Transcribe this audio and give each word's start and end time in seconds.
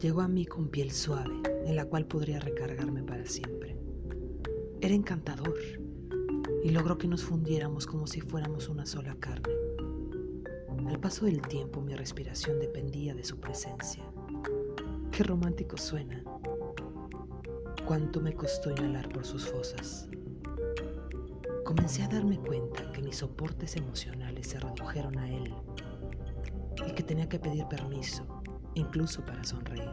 Llegó 0.00 0.22
a 0.22 0.26
mí 0.26 0.46
con 0.46 0.68
piel 0.68 0.90
suave, 0.90 1.32
en 1.64 1.76
la 1.76 1.84
cual 1.84 2.06
podría 2.06 2.40
recargarme 2.40 3.04
para 3.04 3.24
siempre. 3.24 3.76
Era 4.80 4.92
encantador 4.92 5.56
y 6.64 6.70
logró 6.70 6.98
que 6.98 7.06
nos 7.06 7.22
fundiéramos 7.22 7.86
como 7.86 8.08
si 8.08 8.20
fuéramos 8.20 8.68
una 8.68 8.84
sola 8.84 9.14
carne. 9.20 9.54
Al 10.88 10.98
paso 10.98 11.26
del 11.26 11.40
tiempo 11.40 11.80
mi 11.82 11.94
respiración 11.94 12.58
dependía 12.58 13.14
de 13.14 13.22
su 13.22 13.38
presencia. 13.38 14.02
Qué 15.12 15.22
romántico 15.22 15.76
suena. 15.76 16.24
Cuánto 17.86 18.20
me 18.20 18.34
costó 18.34 18.72
inhalar 18.72 19.08
por 19.08 19.24
sus 19.24 19.46
fosas. 19.46 20.08
Comencé 21.64 22.02
a 22.02 22.08
darme 22.08 22.38
cuenta 22.40 22.90
que 22.90 23.02
mis 23.02 23.18
soportes 23.18 23.76
emocionales 23.76 24.48
se 24.48 24.58
redujeron 24.58 25.16
a 25.16 25.32
él 25.32 25.54
y 26.88 26.92
que 26.92 27.04
tenía 27.04 27.28
que 27.28 27.38
pedir 27.38 27.66
permiso, 27.68 28.26
incluso 28.74 29.24
para 29.24 29.44
sonreír. 29.44 29.90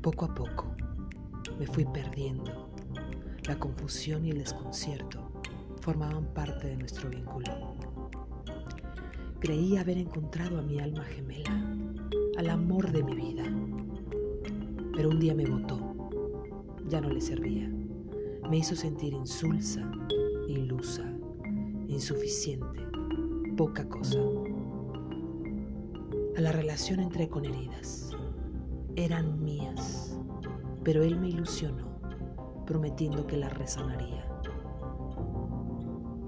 Poco 0.00 0.24
a 0.24 0.34
poco 0.34 0.74
me 1.58 1.66
fui 1.66 1.84
perdiendo. 1.84 2.68
La 3.46 3.58
confusión 3.58 4.24
y 4.24 4.30
el 4.30 4.38
desconcierto 4.38 5.32
formaban 5.80 6.26
parte 6.32 6.68
de 6.68 6.76
nuestro 6.76 7.10
vínculo. 7.10 7.74
Creí 9.40 9.76
haber 9.76 9.98
encontrado 9.98 10.58
a 10.58 10.62
mi 10.62 10.78
alma 10.78 11.04
gemela, 11.04 11.50
al 12.38 12.50
amor 12.50 12.92
de 12.92 13.02
mi 13.02 13.14
vida. 13.16 13.44
Pero 14.94 15.10
un 15.10 15.18
día 15.18 15.34
me 15.34 15.46
botó. 15.46 15.78
Ya 16.88 17.00
no 17.00 17.10
le 17.10 17.20
servía. 17.20 17.68
Me 18.48 18.58
hizo 18.58 18.76
sentir 18.76 19.12
insulsa, 19.12 19.90
ilusa, 20.46 21.10
insuficiente, 21.88 22.86
poca 23.56 23.88
cosa. 23.88 24.18
A 26.34 26.40
la 26.40 26.50
relación 26.50 27.00
entré 27.00 27.28
con 27.28 27.44
heridas. 27.44 28.10
Eran 28.96 29.44
mías, 29.44 30.18
pero 30.82 31.02
él 31.02 31.20
me 31.20 31.28
ilusionó, 31.28 32.00
prometiendo 32.64 33.26
que 33.26 33.36
las 33.36 33.52
resanaría. 33.52 34.26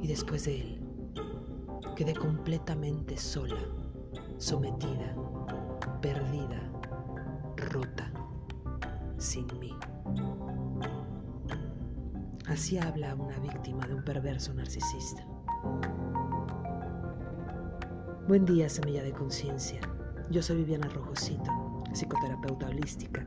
Y 0.03 0.07
después 0.07 0.45
de 0.45 0.61
él, 0.61 0.81
quedé 1.97 2.13
completamente 2.15 3.17
sola, 3.17 3.61
sometida, 4.37 5.17
perdida, 6.03 6.71
rota, 7.57 8.13
sin 9.17 9.47
mí. 9.59 9.73
Así 12.47 12.77
habla 12.77 13.15
una 13.15 13.39
víctima 13.39 13.87
de 13.87 13.95
un 13.95 14.05
perverso 14.05 14.53
narcisista. 14.53 15.27
Buen 18.29 18.45
día, 18.45 18.69
semilla 18.69 19.03
de 19.03 19.13
conciencia. 19.13 19.81
Yo 20.31 20.43
soy 20.43 20.57
Viviana 20.57 20.89
Rojosito, 20.89 21.51
psicoterapeuta 21.93 22.69
holística, 22.69 23.27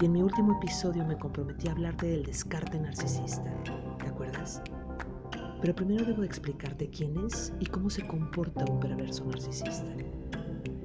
y 0.00 0.06
en 0.06 0.12
mi 0.12 0.22
último 0.22 0.58
episodio 0.58 1.04
me 1.06 1.16
comprometí 1.16 1.68
a 1.68 1.72
hablarte 1.72 2.06
del 2.06 2.24
descarte 2.24 2.80
narcisista. 2.80 3.44
¿Te 3.98 4.08
acuerdas? 4.08 4.60
Pero 5.60 5.74
primero 5.74 6.04
debo 6.04 6.24
explicarte 6.24 6.90
quién 6.90 7.16
es 7.24 7.52
y 7.60 7.66
cómo 7.66 7.88
se 7.88 8.06
comporta 8.06 8.64
un 8.64 8.80
perverso 8.80 9.24
narcisista. 9.24 9.94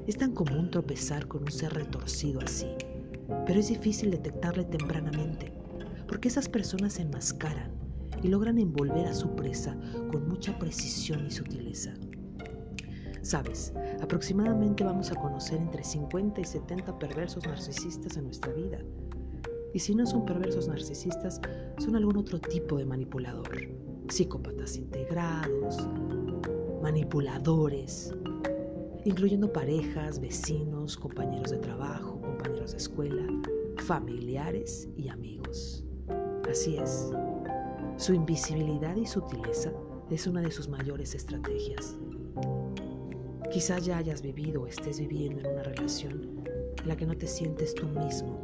Es 0.06 0.16
tan 0.18 0.34
común 0.34 0.70
tropezar 0.70 1.28
con 1.28 1.42
un 1.42 1.52
ser 1.52 1.74
retorcido 1.74 2.40
así, 2.42 2.68
pero 3.48 3.60
es 3.60 3.70
difícil 3.70 4.12
detectarle 4.12 4.64
tempranamente 4.66 5.52
porque 6.08 6.28
esas 6.28 6.48
personas 6.48 6.94
se 6.94 7.02
enmascaran 7.02 7.72
y 8.24 8.28
logran 8.28 8.60
envolver 8.60 9.08
a 9.08 9.14
su 9.14 9.36
presa 9.36 9.76
con 10.12 10.30
mucha 10.30 10.58
precisión 10.60 11.26
y 11.26 11.32
sutileza. 11.32 11.94
Sabes, 13.22 13.74
aproximadamente 14.02 14.84
vamos 14.84 15.12
a 15.12 15.16
conocer 15.16 15.60
entre 15.60 15.84
50 15.84 16.42
y 16.42 16.46
70 16.46 17.00
perversos 17.00 17.46
narcisistas 17.46 18.18
en 18.18 18.26
nuestra 18.26 18.54
vida. 18.54 18.80
Y 19.74 19.80
si 19.80 19.94
no 19.94 20.06
son 20.06 20.26
perversos 20.26 20.68
narcisistas, 20.68 21.42
son 21.78 21.96
algún 21.96 22.18
otro 22.18 22.40
tipo 22.40 22.78
de 22.78 22.86
manipulador. 22.86 23.50
Psicópatas 24.10 24.78
integrados, 24.78 25.88
manipuladores, 26.82 28.14
incluyendo 29.04 29.52
parejas, 29.52 30.20
vecinos, 30.20 30.98
compañeros 30.98 31.52
de 31.52 31.58
trabajo, 31.58 32.22
compañeros 32.22 32.72
de 32.72 32.78
escuela, 32.78 33.24
familiares 33.86 34.90
y 34.96 35.10
amigos. 35.10 35.84
Así 36.50 36.78
es. 36.78 37.12
Su 37.98 38.14
invisibilidad 38.14 38.96
y 38.96 39.06
sutileza 39.06 39.72
es 40.10 40.28
una 40.28 40.42
de 40.42 40.52
sus 40.52 40.70
mayores 40.70 41.16
estrategias. 41.16 41.98
Quizás 43.52 43.86
ya 43.86 43.98
hayas 43.98 44.22
vivido 44.22 44.64
o 44.64 44.68
estés 44.68 45.00
viviendo 45.00 45.40
en 45.40 45.48
una 45.48 45.64
relación 45.64 46.44
en 46.82 46.88
la 46.88 46.96
que 46.96 47.06
no 47.06 47.16
te 47.18 47.28
sientes 47.28 47.74
tú 47.74 47.88
mismo, 47.88 48.42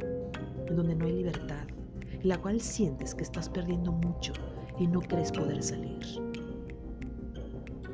en 0.66 0.76
donde 0.76 0.94
no 0.94 1.04
hay 1.04 1.12
libertad, 1.12 1.66
en 2.10 2.28
la 2.28 2.40
cual 2.40 2.60
sientes 2.60 3.14
que 3.14 3.22
estás 3.22 3.48
perdiendo 3.48 3.92
mucho 3.92 4.32
y 4.78 4.86
no 4.86 5.00
crees 5.00 5.30
poder 5.30 5.62
salir. 5.62 6.00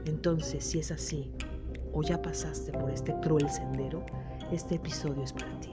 Entonces, 0.07 0.65
si 0.65 0.79
es 0.79 0.93
así, 0.93 1.33
o 1.93 2.03
ya 2.03 2.23
pasaste 2.23 2.73
por 2.73 2.91
este 2.91 3.15
cruel 3.21 3.51
sendero, 3.51 4.05
este 4.53 4.77
episodio 4.77 5.23
es 5.23 5.33
para 5.33 5.59
ti. 5.61 5.71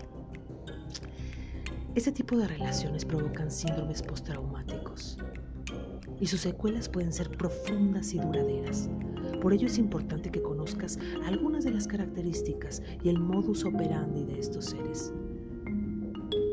Ese 1.96 2.12
tipo 2.12 2.38
de 2.38 2.48
relaciones 2.48 3.06
provocan 3.06 3.52
síndromes 3.52 4.02
postraumáticos 4.02 5.18
y 6.20 6.28
sus 6.28 6.42
secuelas 6.42 6.90
pueden 6.90 7.14
ser 7.14 7.30
profundas 7.30 8.14
y 8.14 8.20
duraderas. 8.20 8.90
Por 9.42 9.54
ello 9.54 9.68
es 9.68 9.78
importante 9.78 10.32
que 10.32 10.42
conozcas 10.42 10.57
algunas 11.26 11.64
de 11.64 11.72
las 11.72 11.88
características 11.88 12.82
y 13.04 13.10
el 13.10 13.20
modus 13.20 13.64
operandi 13.66 14.24
de 14.26 14.40
estos 14.40 14.66
seres. 14.66 15.14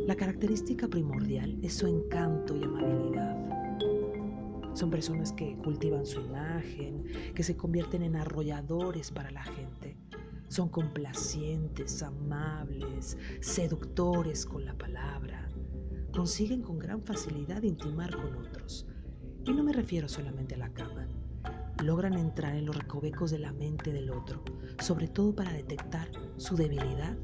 La 0.06 0.14
característica 0.14 0.86
primordial 0.88 1.58
es 1.62 1.74
su 1.74 1.86
encanto 1.86 2.56
y 2.56 2.62
amabilidad. 2.62 3.34
Son 4.74 4.90
personas 4.90 5.32
que 5.32 5.56
cultivan 5.58 6.04
su 6.04 6.20
imagen, 6.20 7.04
que 7.34 7.42
se 7.42 7.56
convierten 7.56 8.02
en 8.02 8.16
arrolladores 8.16 9.10
para 9.10 9.30
la 9.30 9.44
gente 9.44 9.96
son 10.54 10.68
complacientes, 10.68 12.00
amables, 12.04 13.18
seductores 13.40 14.46
con 14.46 14.64
la 14.64 14.78
palabra. 14.78 15.48
Consiguen 16.12 16.62
con 16.62 16.78
gran 16.78 17.02
facilidad 17.02 17.62
intimar 17.64 18.14
con 18.14 18.36
otros. 18.36 18.86
Y 19.44 19.52
no 19.52 19.64
me 19.64 19.72
refiero 19.72 20.08
solamente 20.08 20.54
a 20.54 20.58
la 20.58 20.72
cama. 20.72 21.03
Logran 21.84 22.14
entrar 22.14 22.54
en 22.54 22.64
los 22.64 22.78
recovecos 22.78 23.30
de 23.30 23.38
la 23.38 23.52
mente 23.52 23.92
del 23.92 24.10
otro, 24.10 24.42
sobre 24.80 25.06
todo 25.06 25.34
para 25.34 25.52
detectar 25.52 26.08
su 26.38 26.56
debilidad 26.56 27.14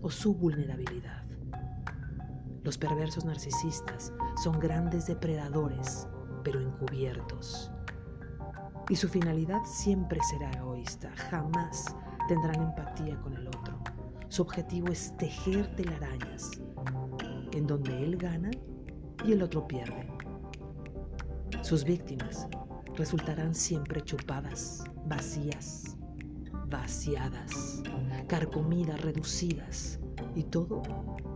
o 0.00 0.08
su 0.08 0.34
vulnerabilidad. 0.34 1.26
Los 2.62 2.78
perversos 2.78 3.26
narcisistas 3.26 4.10
son 4.42 4.58
grandes 4.58 5.08
depredadores, 5.08 6.08
pero 6.42 6.58
encubiertos. 6.58 7.70
Y 8.88 8.96
su 8.96 9.10
finalidad 9.10 9.60
siempre 9.66 10.18
será 10.30 10.50
egoísta, 10.52 11.12
jamás 11.28 11.94
tendrán 12.28 12.62
empatía 12.62 13.20
con 13.20 13.34
el 13.34 13.46
otro. 13.46 13.78
Su 14.28 14.40
objetivo 14.40 14.88
es 14.88 15.14
tejer 15.18 15.76
telarañas, 15.76 16.50
en 17.52 17.66
donde 17.66 18.02
él 18.02 18.16
gana 18.16 18.50
y 19.22 19.32
el 19.32 19.42
otro 19.42 19.68
pierde. 19.68 20.08
Sus 21.60 21.84
víctimas 21.84 22.48
resultarán 22.96 23.54
siempre 23.54 24.02
chupadas, 24.02 24.84
vacías, 25.06 25.96
vaciadas, 26.68 27.82
carcomidas, 28.28 29.00
reducidas, 29.00 29.98
y 30.34 30.44
todo 30.44 30.82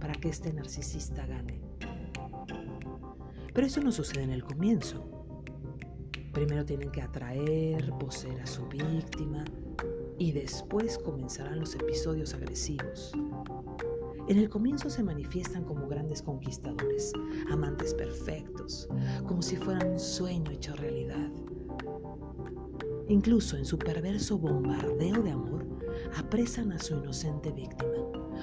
para 0.01 0.15
que 0.15 0.29
este 0.29 0.53
narcisista 0.53 1.27
gane. 1.27 1.61
Pero 3.53 3.67
eso 3.67 3.81
no 3.81 3.93
sucede 3.93 4.23
en 4.23 4.31
el 4.31 4.45
comienzo. 4.45 5.05
Primero 6.33 6.65
tienen 6.65 6.91
que 6.91 7.03
atraer, 7.03 7.91
poseer 7.99 8.41
a 8.43 8.47
su 8.47 8.67
víctima, 8.67 9.45
y 10.19 10.33
después 10.33 10.99
comenzarán 10.99 11.61
los 11.61 11.75
episodios 11.75 12.35
agresivos. 12.35 13.13
En 14.29 14.39
el 14.39 14.49
comienzo 14.49 14.91
se 14.91 15.03
manifiestan 15.03 15.65
como 15.65 15.87
grandes 15.87 16.21
conquistadores, 16.21 17.13
amantes 17.51 17.95
perfectos, 17.95 18.89
como 19.27 19.41
si 19.41 19.57
fueran 19.57 19.93
un 19.93 20.01
sueño 20.01 20.51
hecho 20.51 20.75
realidad. 20.75 21.31
Incluso 23.09 23.57
en 23.57 23.65
su 23.65 23.79
perverso 23.79 24.39
bombardeo 24.39 25.23
de 25.23 25.31
amor, 25.31 25.67
apresan 26.17 26.73
a 26.73 26.79
su 26.79 26.97
inocente 26.97 27.53
víctima, 27.53 27.93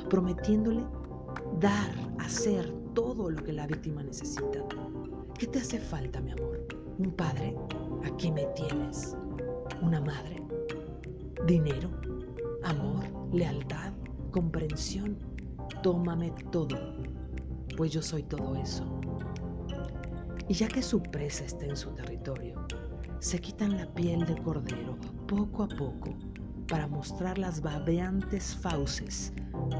prometiéndole 0.10 0.84
dar, 1.60 1.92
hacer 2.20 2.72
todo 2.94 3.30
lo 3.30 3.44
que 3.44 3.54
la 3.54 3.68
víctima 3.68 4.04
necesita. 4.04 4.66
¿Qué 5.38 5.48
te 5.48 5.60
hace 5.60 5.80
falta, 5.80 6.22
mi 6.22 6.32
amor? 6.32 6.66
¿Un 6.98 7.12
padre? 7.12 7.56
Aquí 8.06 8.32
me 8.32 8.46
tienes. 8.56 9.18
¿Una 9.82 10.00
madre? 10.00 10.44
dinero, 11.46 11.90
amor, 12.64 13.04
lealtad, 13.34 13.94
comprensión. 14.32 15.18
Tómame 15.82 16.32
todo, 16.52 16.78
pues 17.76 17.92
yo 17.92 18.02
soy 18.02 18.24
todo 18.24 18.56
eso. 18.56 18.86
Y 20.48 20.54
ya 20.54 20.68
que 20.68 20.82
su 20.82 21.02
presa 21.02 21.46
está 21.46 21.66
en 21.66 21.76
su 21.76 21.90
territorio, 21.92 22.66
se 23.24 23.40
quitan 23.40 23.78
la 23.78 23.86
piel 23.86 24.26
de 24.26 24.36
cordero 24.36 24.98
poco 25.28 25.64
a 25.64 25.68
poco 25.70 26.14
para 26.68 26.88
mostrar 26.88 27.38
las 27.38 27.62
babeantes 27.62 28.54
fauces 28.54 29.32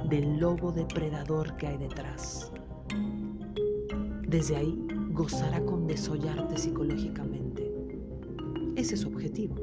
del 0.10 0.40
lobo 0.40 0.72
depredador 0.72 1.58
que 1.58 1.68
hay 1.68 1.78
detrás. 1.78 2.54
Desde 4.26 4.56
ahí 4.56 4.88
gozará 5.12 5.60
con 5.66 5.88
desollarte 5.88 6.58
psicológicamente. 6.58 7.70
Ese 8.78 8.96
es 8.96 9.02
su 9.02 9.10
objetivo. 9.10 9.56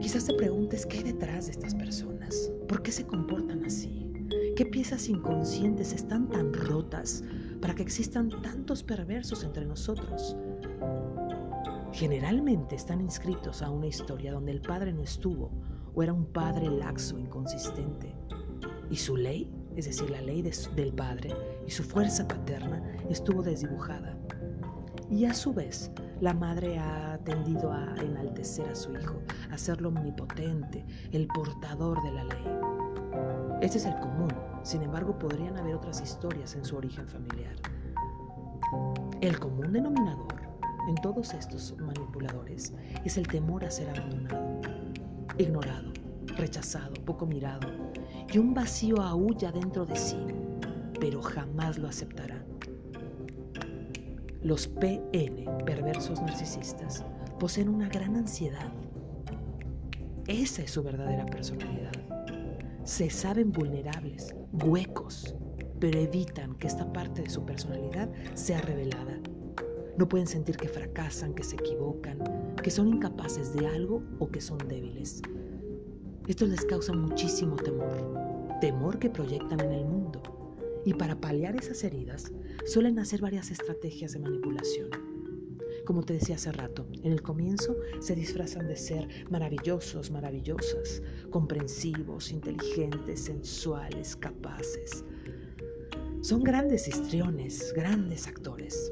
Quizás 0.00 0.24
te 0.24 0.34
preguntes 0.34 0.86
qué 0.86 0.98
hay 0.98 1.04
detrás 1.04 1.46
de 1.46 1.52
estas 1.52 1.76
personas, 1.76 2.50
por 2.66 2.82
qué 2.82 2.90
se 2.90 3.06
comportan 3.06 3.64
así, 3.64 4.12
qué 4.56 4.66
piezas 4.66 5.08
inconscientes 5.08 5.92
están 5.92 6.28
tan 6.28 6.52
rotas 6.52 7.22
para 7.60 7.76
que 7.76 7.82
existan 7.84 8.28
tantos 8.42 8.82
perversos 8.82 9.44
entre 9.44 9.64
nosotros. 9.64 10.36
Generalmente 11.92 12.76
están 12.76 13.00
inscritos 13.00 13.62
a 13.62 13.70
una 13.70 13.86
historia 13.86 14.32
donde 14.32 14.52
el 14.52 14.60
padre 14.60 14.92
no 14.92 15.02
estuvo 15.02 15.50
o 15.94 16.02
era 16.02 16.12
un 16.12 16.26
padre 16.26 16.68
laxo, 16.68 17.18
inconsistente, 17.18 18.14
y 18.90 18.96
su 18.96 19.16
ley, 19.16 19.50
es 19.74 19.86
decir, 19.86 20.10
la 20.10 20.20
ley 20.20 20.42
del 20.42 20.92
padre 20.92 21.34
y 21.66 21.70
su 21.70 21.82
fuerza 21.82 22.28
paterna, 22.28 22.82
estuvo 23.08 23.42
desdibujada. 23.42 24.16
Y 25.10 25.24
a 25.24 25.32
su 25.32 25.54
vez, 25.54 25.90
la 26.20 26.34
madre 26.34 26.78
ha 26.78 27.18
tendido 27.24 27.72
a 27.72 27.94
enaltecer 27.96 28.68
a 28.68 28.74
su 28.74 28.92
hijo, 28.92 29.22
a 29.50 29.54
hacerlo 29.54 29.88
omnipotente, 29.88 30.84
el 31.12 31.26
portador 31.28 32.02
de 32.02 32.12
la 32.12 32.24
ley. 32.24 32.44
Este 33.62 33.78
es 33.78 33.86
el 33.86 33.98
común, 33.98 34.28
sin 34.62 34.82
embargo 34.82 35.18
podrían 35.18 35.56
haber 35.56 35.74
otras 35.74 36.00
historias 36.02 36.54
en 36.54 36.64
su 36.64 36.76
origen 36.76 37.08
familiar. 37.08 37.56
El 39.20 39.38
común 39.40 39.72
denominador 39.72 40.37
en 40.88 40.94
todos 40.96 41.34
estos 41.34 41.76
manipuladores 41.78 42.72
es 43.04 43.18
el 43.18 43.28
temor 43.28 43.64
a 43.64 43.70
ser 43.70 43.90
abandonado, 43.90 44.60
ignorado, 45.36 45.92
rechazado, 46.36 46.94
poco 47.04 47.26
mirado, 47.26 47.68
y 48.32 48.38
un 48.38 48.54
vacío 48.54 49.02
aúlla 49.02 49.52
dentro 49.52 49.84
de 49.84 49.96
sí, 49.96 50.16
pero 50.98 51.22
jamás 51.22 51.78
lo 51.78 51.88
aceptará. 51.88 52.42
Los 54.42 54.66
PN, 54.66 55.44
perversos 55.66 56.22
narcisistas, 56.22 57.04
poseen 57.38 57.68
una 57.68 57.88
gran 57.88 58.16
ansiedad. 58.16 58.72
Esa 60.26 60.62
es 60.62 60.70
su 60.70 60.82
verdadera 60.82 61.26
personalidad. 61.26 61.92
Se 62.84 63.10
saben 63.10 63.52
vulnerables, 63.52 64.34
huecos, 64.64 65.34
pero 65.80 65.98
evitan 65.98 66.54
que 66.54 66.66
esta 66.66 66.90
parte 66.92 67.22
de 67.22 67.30
su 67.30 67.44
personalidad 67.44 68.10
sea 68.34 68.60
revelada. 68.62 69.18
No 69.98 70.08
pueden 70.08 70.28
sentir 70.28 70.56
que 70.56 70.68
fracasan, 70.68 71.34
que 71.34 71.42
se 71.42 71.56
equivocan, 71.56 72.20
que 72.62 72.70
son 72.70 72.86
incapaces 72.86 73.52
de 73.52 73.66
algo 73.66 74.00
o 74.20 74.30
que 74.30 74.40
son 74.40 74.58
débiles. 74.58 75.20
Esto 76.28 76.46
les 76.46 76.64
causa 76.64 76.92
muchísimo 76.92 77.56
temor, 77.56 77.96
temor 78.60 79.00
que 79.00 79.10
proyectan 79.10 79.58
en 79.58 79.72
el 79.72 79.84
mundo. 79.84 80.22
Y 80.84 80.94
para 80.94 81.20
paliar 81.20 81.56
esas 81.56 81.82
heridas, 81.82 82.30
suelen 82.64 83.00
hacer 83.00 83.20
varias 83.20 83.50
estrategias 83.50 84.12
de 84.12 84.20
manipulación. 84.20 84.88
Como 85.84 86.04
te 86.04 86.12
decía 86.12 86.36
hace 86.36 86.52
rato, 86.52 86.86
en 87.02 87.10
el 87.10 87.20
comienzo 87.20 87.74
se 87.98 88.14
disfrazan 88.14 88.68
de 88.68 88.76
ser 88.76 89.08
maravillosos, 89.30 90.12
maravillosas, 90.12 91.02
comprensivos, 91.30 92.30
inteligentes, 92.30 93.24
sensuales, 93.24 94.14
capaces. 94.14 95.04
Son 96.20 96.44
grandes 96.44 96.86
histriones, 96.86 97.72
grandes 97.74 98.28
actores 98.28 98.88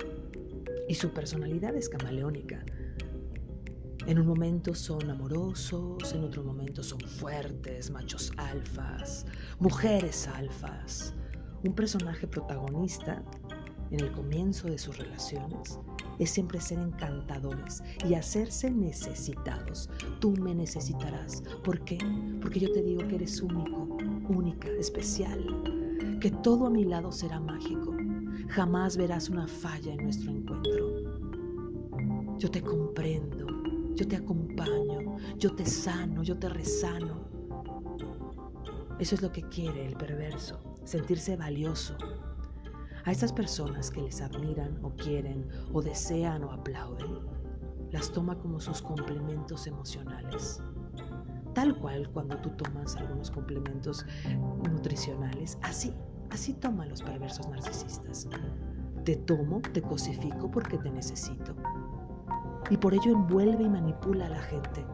y 0.89 0.95
su 0.95 1.11
personalidad 1.11 1.75
es 1.75 1.89
camaleónica. 1.89 2.65
En 4.07 4.21
un 4.21 4.27
momento 4.27 4.75
son 4.75 5.11
amorosos, 5.11 6.13
en 6.13 6.23
otro 6.23 6.45
momento 6.45 6.83
son 6.83 7.01
fuertes, 7.01 7.91
machos 7.91 8.33
alfas, 8.37 9.27
mujeres 9.59 10.29
alfas. 10.29 11.13
Un 11.65 11.75
personaje 11.75 12.29
protagonista 12.29 13.25
en 13.91 14.01
el 14.01 14.13
comienzo 14.13 14.69
de 14.69 14.79
sus 14.79 14.99
relaciones 14.99 15.81
es 16.21 16.31
siempre 16.31 16.61
ser 16.61 16.79
encantadores 16.79 17.83
y 18.09 18.15
hacerse 18.15 18.71
necesitados. 18.71 19.91
Tú 20.21 20.33
me 20.33 20.55
necesitarás. 20.55 21.43
¿Por 21.65 21.85
qué? 21.85 21.99
Porque 22.41 22.61
yo 22.61 22.73
te 22.73 22.83
digo 22.83 23.07
que 23.09 23.17
eres 23.17 23.41
único, 23.41 23.97
única, 24.29 24.69
especial, 24.79 25.45
que 26.21 26.31
todo 26.31 26.67
a 26.67 26.71
mi 26.71 26.85
lado 26.85 27.11
será 27.11 27.41
mágico 27.41 27.96
Jamás 28.49 28.97
verás 28.97 29.29
una 29.29 29.47
falla 29.47 29.93
en 29.93 30.05
nuestro 30.05 30.31
encuentro. 30.31 32.39
Yo 32.39 32.51
te 32.51 32.63
comprendo, 32.63 33.47
yo 33.95 34.07
te 34.07 34.17
acompaño, 34.17 35.17
yo 35.39 35.55
te 35.55 35.67
sano, 35.67 36.23
yo 36.23 36.39
te 36.39 36.49
resano. 36.49 37.27
Eso 38.99 39.15
es 39.15 39.23
lo 39.23 39.33
que 39.33 39.43
quiere 39.43 39.87
el 39.87 39.97
perverso, 39.97 40.61
sentirse 40.85 41.37
valioso. 41.37 41.97
A 43.05 43.13
estas 43.13 43.33
personas 43.33 43.91
que 43.91 44.03
les 44.03 44.21
admiran 44.21 44.79
o 44.83 44.95
quieren 44.97 45.49
o 45.73 45.83
desean 45.83 46.45
o 46.45 46.53
aplauden, 46.53 47.21
las 47.91 48.11
toma 48.11 48.39
como 48.39 48.61
sus 48.61 48.83
complementos 48.83 49.67
emocionales. 49.67 50.61
Tal 51.55 51.79
cual 51.79 52.11
cuando 52.11 52.37
tú 52.39 52.51
tomas 52.51 52.97
algunos 52.97 53.31
complementos 53.31 54.05
nutricionales, 54.71 55.59
así 55.63 55.95
Así 56.31 56.55
toman 56.55 56.89
los 56.89 57.03
perversos 57.03 57.49
narcisistas. 57.49 58.29
Te 59.05 59.17
tomo, 59.17 59.61
te 59.73 59.83
cosifico 59.83 60.51
porque 60.51 60.79
te 60.79 60.91
necesito. 60.91 61.55
Y 62.71 62.77
por 62.77 62.95
ello 62.95 63.13
envuelve 63.13 63.65
y 63.65 63.69
manipula 63.69 64.27
a 64.27 64.31
la 64.31 64.43
gente, 64.43 64.85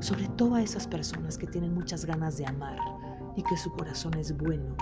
sobre 0.00 0.28
todo 0.30 0.56
a 0.56 0.62
esas 0.62 0.88
personas 0.88 1.38
que 1.38 1.46
tienen 1.46 1.72
muchas 1.72 2.04
ganas 2.04 2.36
de 2.36 2.46
amar 2.46 2.78
y 3.36 3.42
que 3.42 3.56
su 3.56 3.70
corazón 3.70 4.14
es 4.14 4.36
bueno 4.36 4.74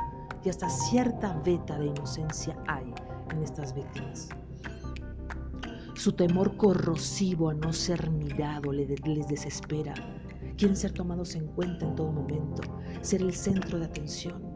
y 0.44 0.48
hasta 0.48 0.68
cierta 0.68 1.34
veta 1.44 1.78
de 1.78 1.86
inocencia 1.86 2.56
hay 2.66 2.92
en 3.30 3.42
estas 3.42 3.74
víctimas. 3.74 4.28
Su 5.94 6.12
temor 6.12 6.56
corrosivo 6.56 7.50
a 7.50 7.54
no 7.54 7.72
ser 7.72 8.10
mirado 8.10 8.72
les 8.72 9.28
desespera. 9.28 9.94
Quieren 10.56 10.76
ser 10.76 10.92
tomados 10.92 11.34
en 11.34 11.46
cuenta 11.48 11.86
en 11.86 11.94
todo 11.94 12.10
momento, 12.10 12.62
ser 13.02 13.22
el 13.22 13.34
centro 13.34 13.78
de 13.78 13.84
atención 13.84 14.51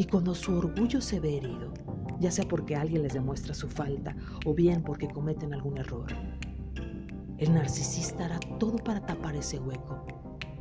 y 0.00 0.04
cuando 0.06 0.34
su 0.34 0.56
orgullo 0.56 0.98
se 1.02 1.20
ve 1.20 1.36
herido, 1.36 1.74
ya 2.20 2.30
sea 2.30 2.48
porque 2.48 2.74
alguien 2.74 3.02
les 3.02 3.12
demuestra 3.12 3.52
su 3.52 3.68
falta 3.68 4.16
o 4.46 4.54
bien 4.54 4.82
porque 4.82 5.06
cometen 5.06 5.52
algún 5.52 5.76
error, 5.76 6.06
el 7.36 7.52
narcisista 7.52 8.24
hará 8.24 8.40
todo 8.58 8.78
para 8.78 9.04
tapar 9.04 9.36
ese 9.36 9.58
hueco 9.58 10.06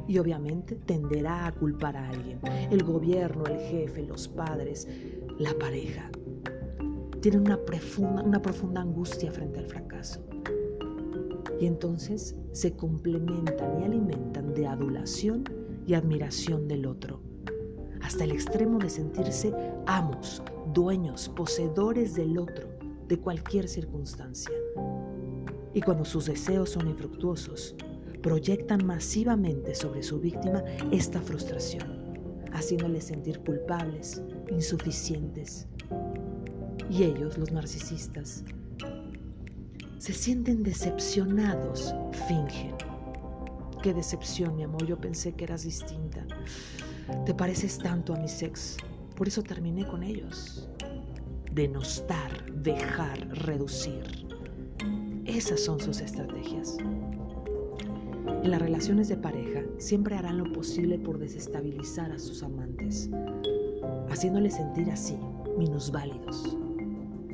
y 0.09 0.17
obviamente 0.17 0.75
tenderá 0.75 1.47
a 1.47 1.53
culpar 1.53 1.95
a 1.95 2.09
alguien, 2.09 2.41
el 2.69 2.83
gobierno, 2.83 3.45
el 3.45 3.59
jefe, 3.59 4.03
los 4.03 4.27
padres, 4.27 4.89
la 5.37 5.57
pareja. 5.57 6.11
Tienen 7.21 7.39
una 7.39 7.63
profunda, 7.63 8.21
una 8.21 8.41
profunda 8.41 8.81
angustia 8.81 9.31
frente 9.31 9.59
al 9.59 9.67
fracaso. 9.67 10.21
Y 11.61 11.65
entonces 11.65 12.35
se 12.51 12.75
complementan 12.75 13.79
y 13.79 13.85
alimentan 13.85 14.53
de 14.53 14.67
adulación 14.67 15.45
y 15.87 15.93
admiración 15.93 16.67
del 16.67 16.85
otro 16.85 17.28
hasta 18.09 18.23
el 18.23 18.31
extremo 18.31 18.79
de 18.79 18.89
sentirse 18.89 19.53
amos, 19.85 20.41
dueños, 20.73 21.29
poseedores 21.35 22.15
del 22.15 22.39
otro, 22.39 22.67
de 23.07 23.19
cualquier 23.19 23.67
circunstancia. 23.67 24.55
Y 25.75 25.81
cuando 25.81 26.03
sus 26.03 26.25
deseos 26.25 26.71
son 26.71 26.87
infructuosos, 26.87 27.75
proyectan 28.23 28.83
masivamente 28.83 29.75
sobre 29.75 30.01
su 30.01 30.19
víctima 30.19 30.63
esta 30.89 31.21
frustración, 31.21 32.15
haciéndole 32.51 32.99
sentir 32.99 33.41
culpables, 33.41 34.23
insuficientes. 34.49 35.67
Y 36.89 37.03
ellos, 37.03 37.37
los 37.37 37.51
narcisistas, 37.51 38.43
se 39.99 40.13
sienten 40.13 40.63
decepcionados, 40.63 41.93
fingen. 42.27 42.73
Qué 43.83 43.93
decepción, 43.93 44.55
mi 44.55 44.63
amor, 44.63 44.83
yo 44.87 44.99
pensé 44.99 45.33
que 45.33 45.43
eras 45.43 45.61
distinta. 45.61 46.25
Te 47.25 47.33
pareces 47.33 47.77
tanto 47.77 48.13
a 48.13 48.17
mi 48.17 48.25
ex, 48.25 48.77
por 49.15 49.27
eso 49.27 49.43
terminé 49.43 49.87
con 49.87 50.03
ellos. 50.03 50.69
Denostar, 51.51 52.51
dejar, 52.53 53.27
reducir. 53.45 54.03
Esas 55.25 55.59
son 55.59 55.79
sus 55.79 56.01
estrategias. 56.01 56.77
En 58.43 58.51
las 58.51 58.61
relaciones 58.61 59.09
de 59.09 59.17
pareja 59.17 59.61
siempre 59.77 60.15
harán 60.15 60.37
lo 60.37 60.51
posible 60.51 60.97
por 60.97 61.19
desestabilizar 61.19 62.11
a 62.11 62.19
sus 62.19 62.41
amantes, 62.41 63.09
haciéndoles 64.09 64.55
sentir 64.55 64.89
así, 64.89 65.17
minusválidos. 65.57 66.57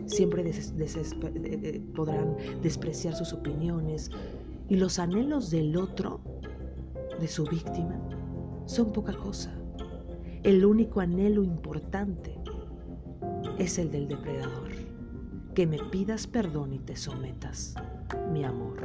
Siempre 0.08 0.44
podrán 1.96 2.36
despreciar 2.62 3.16
sus 3.16 3.34
opiniones 3.34 4.12
y 4.68 4.76
los 4.76 5.00
anhelos 5.00 5.52
del 5.52 5.78
otro, 5.78 6.22
de 7.20 7.28
su 7.28 7.46
víctima, 7.46 8.00
son 8.66 8.92
poca 8.92 9.14
cosa. 9.14 9.55
El 10.46 10.64
único 10.64 11.00
anhelo 11.00 11.44
importante 11.44 12.38
es 13.58 13.80
el 13.80 13.90
del 13.90 14.08
depredador. 14.08 14.70
Que 15.56 15.66
me 15.66 15.80
pidas 15.86 16.28
perdón 16.28 16.72
y 16.72 16.78
te 16.78 16.96
sometas, 16.96 17.74
mi 18.32 18.44
amor. 18.44 18.80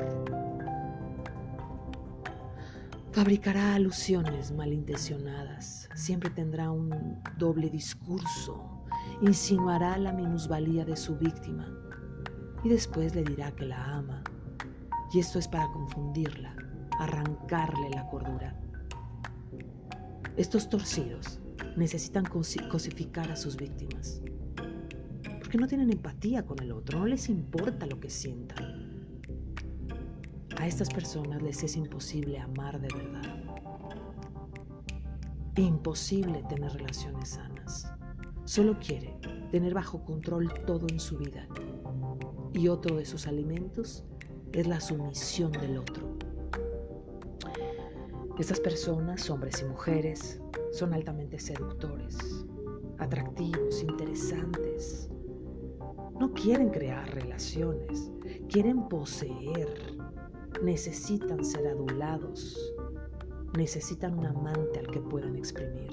Fabricará 3.13 3.75
alusiones 3.75 4.53
malintencionadas, 4.53 5.91
siempre 5.95 6.31
tendrá 6.31 6.71
un 6.71 7.21
doble 7.37 7.69
discurso, 7.69 8.87
insinuará 9.21 9.99
la 9.99 10.15
minusvalía 10.15 10.87
de 10.87 10.97
su 10.97 11.19
víctima 11.19 11.69
y 12.65 12.71
después 12.71 13.15
le 13.15 13.23
dirá 13.23 13.53
que 13.53 13.67
la 13.67 13.85
ama. 13.99 14.23
Y 15.13 15.19
esto 15.19 15.39
es 15.39 15.47
para 15.47 15.71
confundirla, 15.73 16.57
arrancarle 16.99 17.91
la 17.91 18.09
cordura. 18.09 18.59
Estos 20.39 20.71
torcidos 20.71 21.40
necesitan 21.77 22.25
cosificar 22.25 23.31
a 23.31 23.37
sus 23.37 23.57
víctimas, 23.57 24.23
porque 25.39 25.59
no 25.59 25.67
tienen 25.67 25.91
empatía 25.91 26.45
con 26.45 26.61
el 26.61 26.73
otro, 26.73 27.01
no 27.01 27.07
les 27.07 27.29
importa 27.29 27.87
lo 27.87 27.99
que 28.01 28.11
sientan. 28.11 28.81
A 30.57 30.67
estas 30.67 30.91
personas 30.91 31.43
les 31.43 31.63
es 31.63 31.77
imposible 31.77 32.39
amar 32.39 32.81
de 32.81 32.89
verdad. 32.95 33.45
Imposible 35.57 36.43
tener 36.49 36.73
relaciones 36.73 37.31
sanas. 37.31 37.91
Solo 38.45 38.79
quiere 38.79 39.17
tener 39.51 39.75
bajo 39.75 40.05
control 40.05 40.53
todo 40.67 40.87
en 40.89 41.01
su 41.01 41.19
vida. 41.19 41.47
Y 42.53 42.69
otro 42.69 42.97
de 42.97 43.07
sus 43.07 43.27
alimentos 43.27 44.05
es 44.53 44.67
la 44.67 44.81
sumisión 44.81 45.53
del 45.53 45.79
otro. 45.79 46.10
Estas 48.39 48.61
personas, 48.61 49.29
hombres 49.29 49.61
y 49.61 49.65
mujeres, 49.67 50.41
son 50.73 50.95
altamente 50.95 51.39
seductores, 51.39 52.17
atractivos, 52.99 53.83
interesantes. 53.83 55.11
No 56.19 56.33
quieren 56.33 56.71
crear 56.71 57.13
relaciones, 57.15 58.11
quieren 58.49 58.89
poseer, 58.89 59.97
necesitan 60.63 61.45
ser 61.45 61.67
adulados, 61.67 62.75
necesitan 63.57 64.19
un 64.19 64.27
amante 64.27 64.79
al 64.79 64.87
que 64.87 65.01
puedan 65.01 65.37
exprimir. 65.37 65.91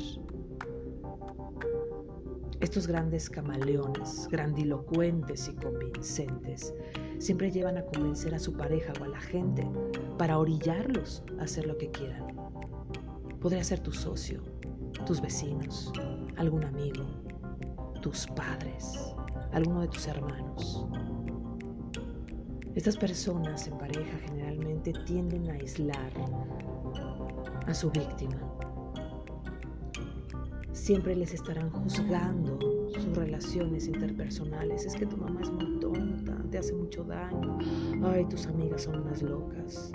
Estos 2.60 2.88
grandes 2.88 3.30
camaleones, 3.30 4.28
grandilocuentes 4.32 5.48
y 5.48 5.54
convincentes, 5.54 6.74
siempre 7.20 7.52
llevan 7.52 7.78
a 7.78 7.86
convencer 7.86 8.34
a 8.34 8.40
su 8.40 8.54
pareja 8.54 8.94
o 9.00 9.04
a 9.04 9.10
la 9.10 9.22
gente 9.22 9.68
para 10.18 10.40
orillarlos 10.40 11.24
a 11.40 11.44
hacer 11.44 11.68
lo 11.68 11.78
que 11.78 11.92
quieran. 11.92 12.36
Podría 13.40 13.64
ser 13.64 13.80
tu 13.80 13.92
socio, 13.92 14.42
tus 15.06 15.22
vecinos, 15.22 15.94
algún 16.36 16.64
amigo, 16.64 17.06
tus 18.02 18.26
padres, 18.26 19.14
alguno 19.52 19.82
de 19.82 19.88
tus 19.90 20.08
hermanos. 20.08 20.88
Estas 22.74 22.98
personas 22.98 23.68
en 23.68 23.78
pareja 23.78 24.18
generalmente 24.26 24.94
tienden 25.06 25.50
a 25.50 25.54
aislar 25.54 26.12
a 27.68 27.74
su 27.74 27.92
víctima. 27.92 28.47
Siempre 30.88 31.17
les 31.17 31.34
estarán 31.34 31.70
juzgando 31.70 32.58
sus 32.88 33.13
relaciones 33.13 33.88
interpersonales. 33.88 34.86
Es 34.86 34.96
que 34.96 35.06
tu 35.06 35.17
mamá 35.17 35.41
es 35.41 35.51
muy 35.51 35.82
tonta, 35.82 36.41
te 36.50 36.60
hace 36.60 36.74
mucho 36.74 37.03
daño. 37.03 37.58
Ay, 38.03 38.24
tus 38.29 38.48
amigas 38.48 38.84
son 38.84 39.01
unas 39.01 39.22
locas. 39.22 39.91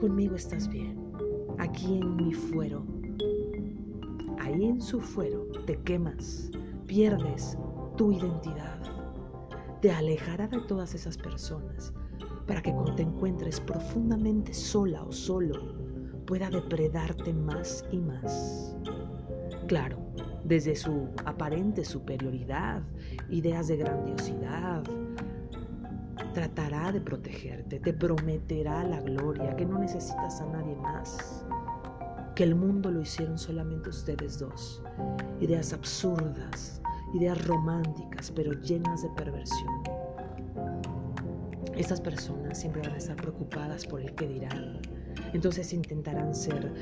Conmigo 0.00 0.34
estás 0.34 0.68
bien. 0.68 0.98
Aquí 1.58 1.94
en 1.94 2.16
mi 2.16 2.34
fuero. 2.34 2.84
Ahí 4.40 4.64
en 4.64 4.80
su 4.80 5.00
fuero 5.00 5.46
te 5.64 5.76
quemas, 5.82 6.50
pierdes 6.88 7.56
tu 7.96 8.10
identidad 8.10 8.80
te 9.80 9.92
alejará 9.92 10.48
de 10.48 10.58
todas 10.62 10.92
esas 10.96 11.16
personas 11.16 11.92
para 12.48 12.60
que 12.62 12.72
cuando 12.72 12.96
te 12.96 13.02
encuentres 13.02 13.60
profundamente 13.60 14.52
sola 14.52 15.04
o 15.04 15.12
solo 15.12 15.76
pueda 16.26 16.50
depredarte 16.50 17.32
más 17.32 17.84
y 17.92 17.98
más. 17.98 18.76
Claro, 19.66 19.98
desde 20.44 20.76
su 20.76 21.08
aparente 21.24 21.84
superioridad, 21.84 22.82
ideas 23.30 23.66
de 23.66 23.78
grandiosidad, 23.78 24.84
tratará 26.32 26.92
de 26.92 27.00
protegerte, 27.00 27.80
te 27.80 27.92
prometerá 27.92 28.84
la 28.84 29.00
gloria, 29.00 29.56
que 29.56 29.66
no 29.66 29.78
necesitas 29.78 30.40
a 30.40 30.46
nadie 30.46 30.76
más, 30.76 31.44
que 32.36 32.44
el 32.44 32.54
mundo 32.54 32.92
lo 32.92 33.00
hicieron 33.00 33.38
solamente 33.38 33.88
ustedes 33.88 34.38
dos. 34.38 34.82
Ideas 35.40 35.72
absurdas, 35.72 36.80
ideas 37.14 37.44
románticas, 37.44 38.30
pero 38.30 38.52
llenas 38.52 39.02
de 39.02 39.08
perversión. 39.16 39.82
Estas 41.76 42.00
personas 42.00 42.60
siempre 42.60 42.82
van 42.82 42.92
a 42.92 42.98
estar 42.98 43.16
preocupadas 43.16 43.84
por 43.84 44.00
el 44.00 44.14
que 44.14 44.28
dirán. 44.28 44.80
Entonces 45.32 45.72
intentarán 45.72 46.34
ser 46.34 46.72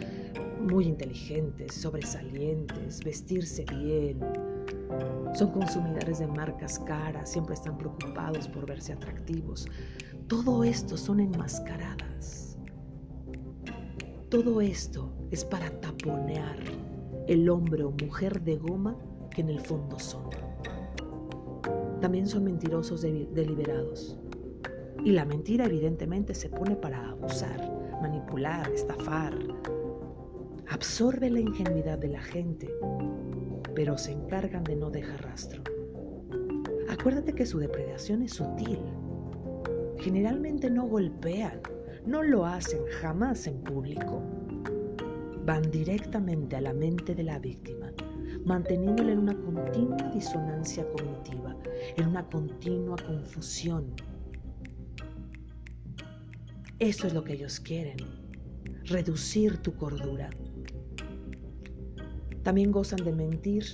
muy 0.60 0.86
inteligentes, 0.86 1.74
sobresalientes, 1.74 3.02
vestirse 3.04 3.64
bien. 3.70 4.20
Son 5.34 5.50
consumidores 5.50 6.20
de 6.20 6.26
marcas 6.26 6.78
caras, 6.78 7.30
siempre 7.30 7.54
están 7.54 7.76
preocupados 7.76 8.48
por 8.48 8.66
verse 8.66 8.92
atractivos. 8.92 9.66
Todo 10.28 10.64
esto 10.64 10.96
son 10.96 11.20
enmascaradas. 11.20 12.56
Todo 14.30 14.60
esto 14.60 15.12
es 15.30 15.44
para 15.44 15.70
taponear 15.80 16.58
el 17.28 17.48
hombre 17.48 17.84
o 17.84 17.90
mujer 17.90 18.42
de 18.42 18.56
goma 18.56 18.96
que 19.30 19.42
en 19.42 19.48
el 19.48 19.60
fondo 19.60 19.98
son. 19.98 20.30
También 22.00 22.26
son 22.26 22.44
mentirosos 22.44 23.02
deliberados. 23.02 24.18
Y 25.04 25.12
la 25.12 25.24
mentira 25.24 25.66
evidentemente 25.66 26.34
se 26.34 26.48
pone 26.48 26.76
para 26.76 27.10
abusar, 27.10 27.73
manipular, 28.04 28.70
estafar. 28.70 29.34
Absorbe 30.68 31.30
la 31.30 31.40
ingenuidad 31.40 31.98
de 31.98 32.08
la 32.08 32.20
gente, 32.20 32.68
pero 33.74 33.96
se 33.96 34.12
encargan 34.12 34.62
de 34.62 34.76
no 34.76 34.90
dejar 34.90 35.22
rastro. 35.22 35.62
Acuérdate 36.90 37.32
que 37.32 37.46
su 37.46 37.58
depredación 37.58 38.20
es 38.22 38.34
sutil. 38.34 38.80
Generalmente 39.98 40.68
no 40.68 40.86
golpean, 40.86 41.60
no 42.04 42.22
lo 42.22 42.44
hacen 42.44 42.82
jamás 43.00 43.46
en 43.46 43.62
público. 43.62 44.22
Van 45.46 45.62
directamente 45.70 46.56
a 46.56 46.60
la 46.60 46.74
mente 46.74 47.14
de 47.14 47.22
la 47.22 47.38
víctima 47.38 47.90
manteniéndola 48.44 49.12
en 49.12 49.20
una 49.20 49.34
continua 49.40 50.10
disonancia 50.12 50.86
cognitiva, 50.92 51.56
en 51.96 52.08
una 52.08 52.28
continua 52.28 52.96
confusión. 53.06 53.86
Eso 56.78 57.06
es 57.06 57.14
lo 57.14 57.24
que 57.24 57.34
ellos 57.34 57.60
quieren, 57.60 57.96
reducir 58.84 59.58
tu 59.58 59.74
cordura. 59.76 60.30
También 62.42 62.72
gozan 62.72 63.04
de 63.04 63.12
mentir, 63.12 63.64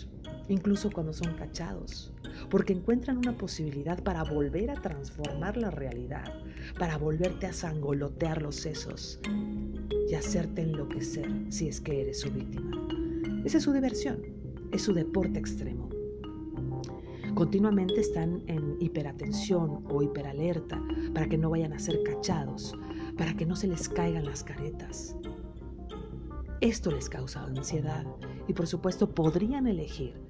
incluso 0.49 0.91
cuando 0.91 1.13
son 1.13 1.35
cachados, 1.35 2.13
porque 2.51 2.73
encuentran 2.73 3.19
una 3.19 3.37
posibilidad 3.37 4.03
para 4.03 4.23
volver 4.25 4.71
a 4.71 4.81
transformar 4.81 5.57
la 5.57 5.71
realidad, 5.71 6.33
para 6.79 6.99
volverte 6.99 7.47
a 7.47 7.53
sangolotear 7.53 8.43
los 8.43 8.57
sesos 8.57 9.21
y 10.09 10.15
hacerte 10.15 10.63
enloquecer 10.63 11.29
si 11.49 11.69
es 11.69 11.81
que 11.81 12.03
eres 12.03 12.21
su 12.21 12.31
víctima. 12.31 12.71
Esa 13.45 13.59
es 13.59 13.65
su 13.65 13.73
diversión 13.73 14.41
es 14.73 14.83
su 14.83 14.95
deporte 14.95 15.39
extremo. 15.39 15.90
Continuamente 17.35 18.01
están 18.01 18.43
en 18.47 18.77
hiperatención 18.81 19.85
o 19.89 20.03
hiperalerta 20.03 20.83
para 21.15 21.29
que 21.29 21.39
no 21.39 21.51
vayan 21.51 21.73
a 21.73 21.79
ser 21.79 22.03
cachados, 22.03 22.77
para 23.17 23.35
que 23.35 23.47
no 23.47 23.57
se 23.57 23.69
les 23.69 23.89
caigan 23.89 24.25
las 24.25 24.45
caretas. 24.45 25.17
Esto 26.61 26.91
les 26.91 27.09
causa 27.09 27.45
ansiedad 27.45 28.05
y 28.47 28.53
por 28.53 28.67
supuesto 28.67 29.15
podrían 29.15 29.67
elegir 29.67 30.21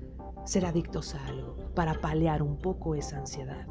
ser 0.45 0.64
adictos 0.64 1.14
a 1.14 1.26
algo 1.26 1.57
para 1.75 2.00
paliar 2.00 2.42
un 2.42 2.59
poco 2.59 2.95
esa 2.95 3.19
ansiedad. 3.19 3.66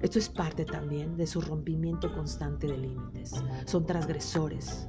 Esto 0.00 0.18
es 0.18 0.28
parte 0.28 0.64
también 0.64 1.16
de 1.16 1.26
su 1.26 1.40
rompimiento 1.40 2.12
constante 2.12 2.66
de 2.66 2.76
límites. 2.76 3.32
Son 3.64 3.86
transgresores, 3.86 4.88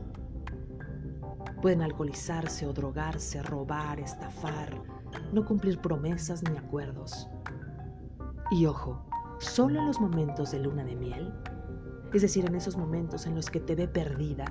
Pueden 1.62 1.82
alcoholizarse 1.82 2.68
o 2.68 2.74
drogarse, 2.74 3.42
robar, 3.42 4.00
estafar, 4.00 4.80
no 5.32 5.46
cumplir 5.46 5.80
promesas 5.80 6.44
ni 6.44 6.58
acuerdos. 6.58 7.28
Y 8.52 8.66
ojo, 8.66 9.06
solo 9.40 9.80
en 9.80 9.88
los 9.88 10.00
momentos 10.00 10.52
de 10.52 10.60
luna 10.60 10.84
de 10.84 10.96
miel, 10.96 11.34
es 12.14 12.22
decir, 12.22 12.46
en 12.46 12.56
esos 12.56 12.78
momentos 12.78 13.26
en 13.28 13.36
los 13.36 13.50
que 13.50 13.60
te 13.60 13.76
ve 13.76 13.88
perdida, 13.88 14.46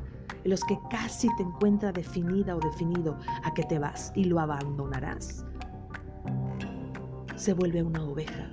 en 0.45 0.51
los 0.51 0.61
que 0.65 0.79
casi 0.91 1.29
te 1.37 1.43
encuentra 1.43 1.93
definida 1.93 2.55
o 2.55 2.61
definido 2.61 3.19
a 3.45 3.55
que 3.55 3.63
te 3.65 3.79
vas 3.79 4.13
y 4.15 4.25
lo 4.25 4.39
abandonarás, 4.39 5.45
se 7.37 7.55
vuelve 7.55 7.83
una 7.83 8.05
oveja 8.05 8.51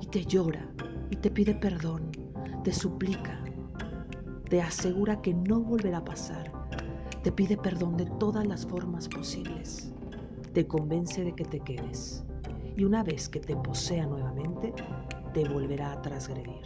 y 0.00 0.06
te 0.06 0.24
llora 0.24 0.66
y 1.10 1.16
te 1.16 1.30
pide 1.30 1.54
perdón, 1.54 2.10
te 2.64 2.72
suplica, 2.72 3.38
te 4.48 4.62
asegura 4.62 5.20
que 5.20 5.34
no 5.34 5.60
volverá 5.60 5.98
a 5.98 6.04
pasar 6.04 6.58
te 7.22 7.32
pide 7.32 7.56
perdón 7.56 7.96
de 7.96 8.06
todas 8.18 8.46
las 8.46 8.64
formas 8.66 9.08
posibles. 9.08 9.92
Te 10.58 10.66
convence 10.66 11.22
de 11.22 11.36
que 11.36 11.44
te 11.44 11.60
quedes. 11.60 12.24
Y 12.76 12.82
una 12.82 13.04
vez 13.04 13.28
que 13.28 13.38
te 13.38 13.54
posea 13.54 14.06
nuevamente, 14.06 14.74
te 15.32 15.48
volverá 15.48 15.92
a 15.92 16.02
transgredir. 16.02 16.64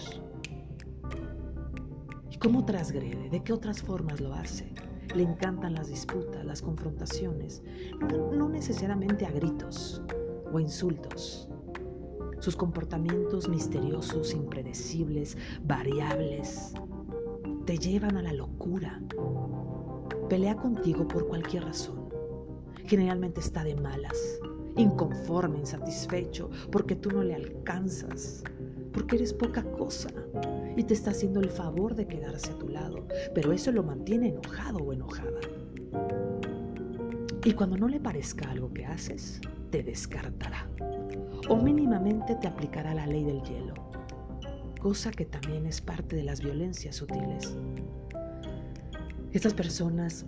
¿Cómo 2.38 2.64
trasgrede? 2.64 3.28
¿De 3.28 3.44
qué 3.44 3.52
otras 3.52 3.82
formas 3.82 4.18
lo 4.18 4.32
hace? 4.32 4.72
Le 5.14 5.24
encantan 5.24 5.74
las 5.74 5.88
disputas, 5.88 6.42
las 6.42 6.62
confrontaciones, 6.62 7.62
no, 8.10 8.32
no 8.32 8.48
necesariamente 8.48 9.26
a 9.26 9.30
gritos 9.30 10.00
o 10.50 10.58
insultos. 10.58 11.50
Sus 12.38 12.56
comportamientos 12.56 13.46
misteriosos, 13.46 14.32
impredecibles, 14.32 15.36
variables, 15.64 16.72
te 17.66 17.76
llevan 17.76 18.16
a 18.16 18.22
la 18.22 18.32
locura. 18.32 19.02
Pelea 20.30 20.56
contigo 20.56 21.06
por 21.06 21.28
cualquier 21.28 21.64
razón. 21.64 22.01
Generalmente 22.86 23.40
está 23.40 23.64
de 23.64 23.74
malas, 23.76 24.16
inconforme, 24.76 25.58
insatisfecho, 25.58 26.50
porque 26.70 26.96
tú 26.96 27.10
no 27.10 27.22
le 27.22 27.34
alcanzas, 27.34 28.42
porque 28.92 29.16
eres 29.16 29.32
poca 29.32 29.62
cosa 29.62 30.10
y 30.76 30.84
te 30.84 30.94
está 30.94 31.10
haciendo 31.10 31.40
el 31.40 31.50
favor 31.50 31.94
de 31.94 32.06
quedarse 32.06 32.52
a 32.52 32.58
tu 32.58 32.68
lado, 32.68 33.06
pero 33.34 33.52
eso 33.52 33.72
lo 33.72 33.82
mantiene 33.82 34.28
enojado 34.28 34.78
o 34.78 34.92
enojada. 34.92 35.40
Y 37.44 37.52
cuando 37.54 37.76
no 37.76 37.88
le 37.88 38.00
parezca 38.00 38.50
algo 38.50 38.72
que 38.72 38.86
haces, 38.86 39.40
te 39.70 39.82
descartará 39.82 40.68
o 41.48 41.56
mínimamente 41.56 42.36
te 42.36 42.46
aplicará 42.46 42.94
la 42.94 43.06
ley 43.06 43.24
del 43.24 43.42
hielo, 43.42 43.74
cosa 44.80 45.10
que 45.10 45.24
también 45.24 45.66
es 45.66 45.80
parte 45.80 46.16
de 46.16 46.22
las 46.22 46.40
violencias 46.40 46.96
sutiles. 46.96 47.56
Estas 49.32 49.54
personas 49.54 50.26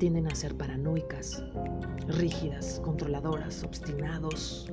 tienden 0.00 0.26
a 0.28 0.34
ser 0.34 0.56
paranoicas, 0.56 1.44
rígidas, 2.08 2.80
controladoras, 2.82 3.62
obstinados, 3.62 4.72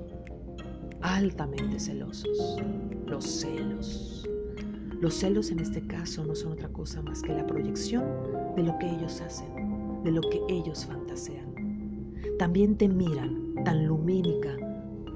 altamente 1.01 1.81
celosos. 1.81 2.57
Los 3.05 3.25
celos. 3.25 4.25
Los 5.01 5.15
celos 5.15 5.51
en 5.51 5.60
este 5.60 5.86
caso 5.86 6.25
no 6.25 6.34
son 6.34 6.53
otra 6.53 6.69
cosa 6.69 7.01
más 7.01 7.22
que 7.22 7.34
la 7.34 7.46
proyección 7.46 8.05
de 8.55 8.63
lo 8.63 8.79
que 8.79 8.89
ellos 8.89 9.19
hacen, 9.19 10.01
de 10.05 10.12
lo 10.12 10.22
que 10.22 10.41
ellos 10.48 10.86
fantasean. 10.86 11.53
También 12.39 12.77
te 12.77 12.88
miran 12.88 13.53
tan 13.65 13.86
lumínica, 13.86 14.55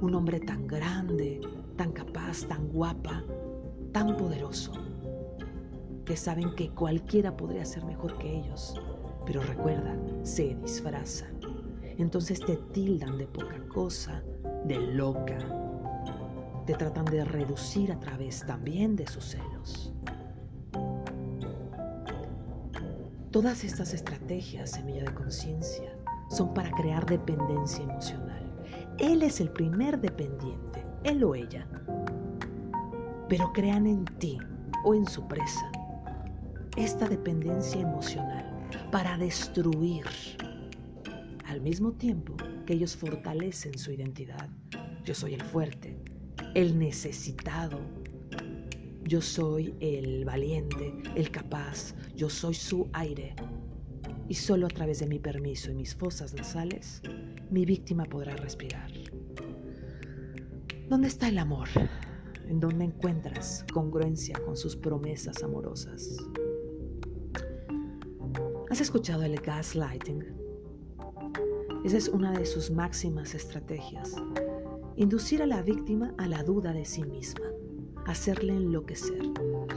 un 0.01 0.13
hombre 0.13 0.41
tan 0.41 0.67
grande, 0.67 1.39
tan 1.77 1.93
capaz, 1.93 2.45
tan 2.49 2.67
guapa, 2.67 3.23
tan 3.93 4.17
poderoso, 4.17 4.73
que 6.03 6.17
saben 6.17 6.53
que 6.55 6.69
cualquiera 6.69 7.37
podría 7.37 7.63
ser 7.63 7.85
mejor 7.85 8.17
que 8.17 8.39
ellos, 8.39 8.75
pero 9.25 9.41
recuerda, 9.41 9.95
se 10.23 10.55
disfrazan. 10.55 11.39
Entonces 11.97 12.39
te 12.39 12.57
tildan 12.73 13.17
de 13.17 13.27
poca 13.27 13.59
cosa, 13.67 14.23
de 14.65 14.77
loca. 14.79 15.37
Te 16.65 16.73
tratan 16.73 17.05
de 17.05 17.23
reducir 17.25 17.91
a 17.91 17.99
través 17.99 18.45
también 18.45 18.95
de 18.95 19.07
sus 19.07 19.25
celos. 19.25 19.93
Todas 23.31 23.63
estas 23.63 23.93
estrategias, 23.93 24.71
semilla 24.71 25.03
de 25.03 25.13
conciencia, 25.13 25.95
son 26.29 26.53
para 26.53 26.71
crear 26.71 27.05
dependencia 27.05 27.83
emocional. 27.83 28.51
Él 28.97 29.23
es 29.23 29.39
el 29.39 29.49
primer 29.51 29.99
dependiente, 29.99 30.85
él 31.03 31.23
o 31.23 31.35
ella. 31.35 31.67
Pero 33.29 33.51
crean 33.53 33.87
en 33.87 34.05
ti 34.05 34.37
o 34.83 34.93
en 34.93 35.07
su 35.07 35.27
presa 35.27 35.71
esta 36.77 37.07
dependencia 37.07 37.81
emocional 37.81 38.50
para 38.91 39.17
destruir, 39.17 40.05
al 41.45 41.61
mismo 41.61 41.91
tiempo 41.93 42.35
que 42.65 42.73
ellos 42.73 42.95
fortalecen 42.95 43.77
su 43.77 43.91
identidad. 43.91 44.49
Yo 45.03 45.13
soy 45.13 45.33
el 45.33 45.41
fuerte, 45.41 45.97
el 46.53 46.77
necesitado, 46.77 47.79
yo 49.03 49.19
soy 49.21 49.75
el 49.81 50.23
valiente, 50.23 50.93
el 51.15 51.31
capaz, 51.31 51.95
yo 52.15 52.29
soy 52.29 52.53
su 52.53 52.89
aire. 52.93 53.35
Y 54.29 54.35
solo 54.35 54.67
a 54.67 54.69
través 54.69 54.99
de 54.99 55.07
mi 55.07 55.19
permiso 55.19 55.71
y 55.71 55.75
mis 55.75 55.93
fosas 55.93 56.33
nasales, 56.33 57.01
mi 57.49 57.65
víctima 57.65 58.05
podrá 58.05 58.35
respirar. 58.37 58.89
¿Dónde 60.87 61.09
está 61.09 61.27
el 61.27 61.37
amor? 61.37 61.67
¿En 62.47 62.59
dónde 62.59 62.85
encuentras 62.85 63.65
congruencia 63.73 64.39
con 64.45 64.55
sus 64.55 64.75
promesas 64.75 65.43
amorosas? 65.43 66.17
¿Has 68.81 68.87
escuchado 68.87 69.21
el 69.21 69.39
gaslighting? 69.39 70.25
Esa 71.85 71.97
es 71.97 72.07
una 72.07 72.31
de 72.31 72.47
sus 72.47 72.71
máximas 72.71 73.35
estrategias. 73.35 74.15
Inducir 74.95 75.43
a 75.43 75.45
la 75.45 75.61
víctima 75.61 76.15
a 76.17 76.25
la 76.25 76.41
duda 76.41 76.73
de 76.73 76.83
sí 76.83 77.03
misma, 77.03 77.45
hacerle 78.07 78.53
enloquecer, 78.53 79.21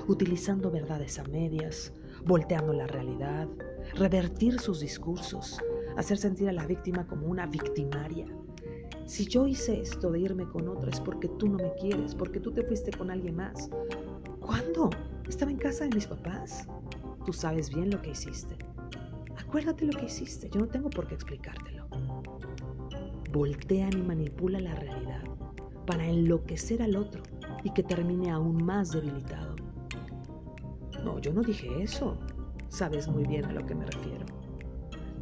utilizando 0.09 0.71
verdades 0.71 1.19
a 1.19 1.25
medias, 1.25 1.93
volteando 2.25 2.73
la 2.73 2.87
realidad, 2.87 3.47
revertir 3.93 4.59
sus 4.59 4.81
discursos, 4.81 5.59
hacer 5.99 6.17
sentir 6.17 6.49
a 6.49 6.53
la 6.53 6.67
víctima 6.67 7.07
como 7.07 7.27
una 7.27 7.45
victimaria. 7.45 8.25
Si 9.05 9.27
yo 9.27 9.47
hice 9.47 9.83
esto 9.83 10.13
de 10.13 10.21
irme 10.21 10.49
con 10.49 10.67
otro 10.67 10.91
es 10.91 11.01
porque 11.03 11.29
tú 11.29 11.47
no 11.51 11.59
me 11.59 11.75
quieres, 11.75 12.15
porque 12.15 12.41
tú 12.41 12.53
te 12.53 12.63
fuiste 12.63 12.91
con 12.91 13.11
alguien 13.11 13.37
más. 13.37 13.69
¿Cuándo? 14.41 14.89
Estaba 15.29 15.51
en 15.51 15.59
casa 15.59 15.85
de 15.85 15.95
mis 15.95 16.07
papás. 16.07 16.67
Tú 17.27 17.35
sabes 17.35 17.69
bien 17.69 17.91
lo 17.91 18.01
que 18.01 18.13
hiciste. 18.13 18.64
Acuérdate 19.55 19.87
lo 19.87 19.93
que 19.97 20.07
hiciste, 20.07 20.51
yo 20.53 20.59
no 20.59 20.67
tengo 20.67 20.91
por 20.91 21.07
qué 21.07 21.15
explicártelo. 21.15 21.87
Voltean 23.33 23.93
y 23.93 24.03
manipulan 24.03 24.65
la 24.65 24.75
realidad 24.75 25.23
para 25.87 26.05
enloquecer 26.05 26.83
al 26.83 26.97
otro 26.97 27.23
y 27.63 27.71
que 27.71 27.85
termine 27.85 28.33
aún 28.33 28.65
más 28.65 28.91
debilitado. 28.91 29.55
No, 31.05 31.21
yo 31.21 31.33
no 31.33 31.41
dije 31.43 31.69
eso. 31.81 32.19
Sabes 32.69 33.07
muy 33.07 33.23
bien 33.29 33.45
a 33.45 33.53
lo 33.53 33.65
que 33.65 33.77
me 33.77 33.87
refiero. 33.87 34.27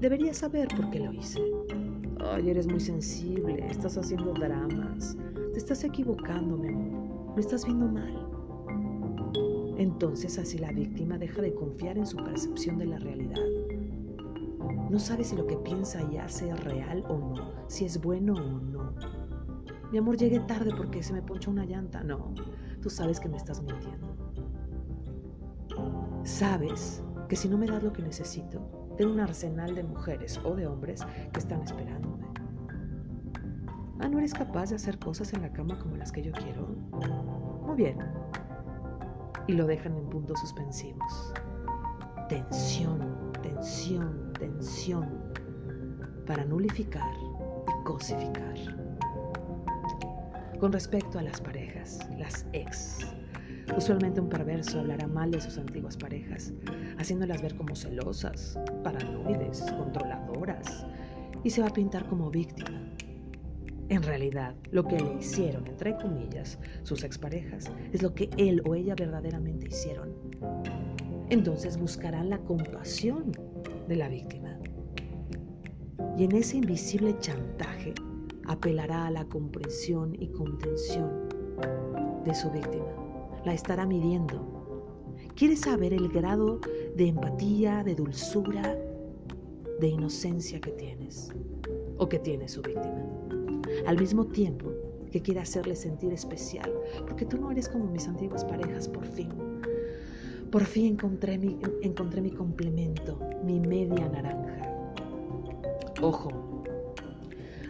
Deberías 0.00 0.38
saber 0.38 0.66
por 0.68 0.88
qué 0.88 1.00
lo 1.00 1.12
hice. 1.12 1.42
Ay, 2.24 2.48
eres 2.48 2.66
muy 2.66 2.80
sensible, 2.80 3.66
estás 3.68 3.98
haciendo 3.98 4.32
dramas, 4.32 5.14
te 5.52 5.58
estás 5.58 5.84
equivocando, 5.84 6.56
mi 6.56 6.68
amor, 6.68 7.34
lo 7.34 7.38
estás 7.38 7.66
viendo 7.66 7.86
mal. 7.86 9.74
Entonces 9.76 10.38
así 10.38 10.56
la 10.56 10.72
víctima 10.72 11.18
deja 11.18 11.42
de 11.42 11.52
confiar 11.52 11.98
en 11.98 12.06
su 12.06 12.16
percepción 12.16 12.78
de 12.78 12.86
la 12.86 12.98
realidad 12.98 13.61
no 14.92 14.98
sabe 14.98 15.24
si 15.24 15.34
lo 15.34 15.46
que 15.46 15.56
piensa 15.56 16.02
y 16.02 16.18
hace 16.18 16.50
es 16.50 16.64
real 16.64 17.02
o 17.08 17.16
no, 17.16 17.50
si 17.66 17.86
es 17.86 17.98
bueno 17.98 18.34
o 18.34 18.60
no. 18.60 18.92
Mi 19.90 19.96
amor, 19.96 20.18
llegué 20.18 20.38
tarde 20.40 20.70
porque 20.76 21.02
se 21.02 21.14
me 21.14 21.22
ponchó 21.22 21.50
una 21.50 21.64
llanta. 21.64 22.02
No, 22.04 22.34
tú 22.82 22.90
sabes 22.90 23.18
que 23.18 23.30
me 23.30 23.38
estás 23.38 23.62
mintiendo. 23.62 24.14
Sabes 26.24 27.02
que 27.26 27.36
si 27.36 27.48
no 27.48 27.56
me 27.56 27.66
das 27.66 27.82
lo 27.82 27.90
que 27.90 28.02
necesito, 28.02 28.60
tengo 28.98 29.14
un 29.14 29.20
arsenal 29.20 29.74
de 29.74 29.82
mujeres 29.82 30.38
o 30.44 30.54
de 30.54 30.66
hombres 30.66 31.00
que 31.32 31.40
están 31.40 31.62
esperándome. 31.62 32.26
Ah, 33.98 34.08
¿no 34.08 34.18
eres 34.18 34.34
capaz 34.34 34.68
de 34.70 34.76
hacer 34.76 34.98
cosas 34.98 35.32
en 35.32 35.40
la 35.40 35.52
cama 35.54 35.78
como 35.78 35.96
las 35.96 36.12
que 36.12 36.22
yo 36.22 36.32
quiero? 36.32 36.66
Muy 37.66 37.76
bien. 37.76 37.96
Y 39.46 39.54
lo 39.54 39.66
dejan 39.66 39.96
en 39.96 40.04
puntos 40.10 40.38
suspensivos. 40.40 41.32
Tensión 42.28 43.22
tensión, 43.42 44.31
para 46.26 46.44
nulificar 46.44 47.12
y 47.14 47.84
cosificar. 47.84 48.54
Con 50.58 50.72
respecto 50.72 51.18
a 51.18 51.22
las 51.22 51.40
parejas, 51.40 51.98
las 52.18 52.46
ex, 52.52 53.06
usualmente 53.76 54.20
un 54.20 54.28
perverso 54.28 54.80
hablará 54.80 55.06
mal 55.06 55.30
de 55.30 55.40
sus 55.40 55.58
antiguas 55.58 55.96
parejas, 55.96 56.52
haciéndolas 56.98 57.42
ver 57.42 57.56
como 57.56 57.74
celosas, 57.74 58.58
paranoides, 58.82 59.62
controladoras, 59.72 60.86
y 61.42 61.50
se 61.50 61.60
va 61.60 61.68
a 61.68 61.72
pintar 61.72 62.06
como 62.06 62.30
víctima. 62.30 62.80
En 63.88 64.02
realidad, 64.02 64.54
lo 64.70 64.84
que 64.84 64.98
le 64.98 65.14
hicieron, 65.18 65.66
entre 65.66 65.96
comillas, 65.96 66.58
sus 66.84 67.04
exparejas, 67.04 67.70
es 67.92 68.02
lo 68.02 68.14
que 68.14 68.30
él 68.38 68.62
o 68.64 68.74
ella 68.74 68.94
verdaderamente 68.94 69.66
hicieron 69.66 70.14
entonces 71.32 71.78
buscarán 71.78 72.28
la 72.28 72.38
compasión 72.40 73.32
de 73.88 73.96
la 73.96 74.10
víctima. 74.10 74.58
Y 76.18 76.24
en 76.24 76.32
ese 76.32 76.58
invisible 76.58 77.16
chantaje 77.20 77.94
apelará 78.46 79.06
a 79.06 79.10
la 79.10 79.24
comprensión 79.24 80.14
y 80.20 80.28
contención 80.28 81.10
de 82.22 82.34
su 82.34 82.50
víctima. 82.50 82.84
La 83.46 83.54
estará 83.54 83.86
midiendo. 83.86 84.84
Quiere 85.34 85.56
saber 85.56 85.94
el 85.94 86.10
grado 86.10 86.60
de 86.96 87.08
empatía, 87.08 87.82
de 87.82 87.94
dulzura, 87.94 88.76
de 89.80 89.88
inocencia 89.88 90.60
que 90.60 90.72
tienes 90.72 91.30
o 91.96 92.10
que 92.10 92.18
tiene 92.18 92.46
su 92.46 92.60
víctima. 92.60 93.06
Al 93.86 93.98
mismo 93.98 94.26
tiempo 94.26 94.70
que 95.10 95.22
quiere 95.22 95.40
hacerle 95.40 95.76
sentir 95.76 96.12
especial, 96.12 96.70
porque 97.08 97.24
tú 97.24 97.38
no 97.38 97.50
eres 97.50 97.70
como 97.70 97.86
mis 97.86 98.06
antiguas 98.06 98.44
parejas 98.44 98.86
por 98.86 99.06
fin 99.06 99.51
por 100.52 100.66
fin 100.66 100.92
encontré 100.92 101.38
mi, 101.38 101.58
encontré 101.80 102.20
mi 102.20 102.30
complemento, 102.30 103.18
mi 103.42 103.58
media 103.58 104.06
naranja. 104.06 104.74
Ojo, 106.02 106.28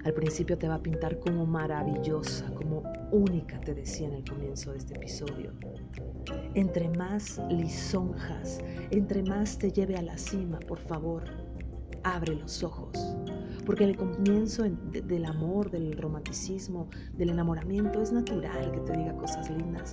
Al 0.04 0.12
principio 0.14 0.58
te 0.58 0.66
va 0.66 0.74
a 0.74 0.82
pintar 0.82 1.20
como 1.20 1.46
maravillosa, 1.46 2.52
como 2.54 2.82
única, 3.12 3.60
te 3.60 3.72
decía 3.72 4.08
en 4.08 4.14
el 4.14 4.24
comienzo 4.24 4.72
de 4.72 4.78
este 4.78 4.96
episodio. 4.96 5.52
Entre 6.54 6.88
más 6.88 7.40
lisonjas, 7.50 8.58
entre 8.90 9.22
más 9.22 9.58
te 9.58 9.70
lleve 9.70 9.94
a 9.94 10.02
la 10.02 10.18
cima, 10.18 10.58
por 10.58 10.80
favor, 10.80 11.22
abre 12.02 12.34
los 12.34 12.64
ojos. 12.64 12.98
Porque 13.64 13.84
el 13.84 13.96
comienzo 13.96 14.64
del 14.64 15.24
amor, 15.24 15.70
del 15.70 15.96
romanticismo, 15.96 16.88
del 17.16 17.30
enamoramiento, 17.30 18.02
es 18.02 18.10
natural 18.10 18.72
que 18.72 18.80
te 18.80 18.96
diga 18.98 19.16
cosas 19.16 19.48
lindas. 19.50 19.92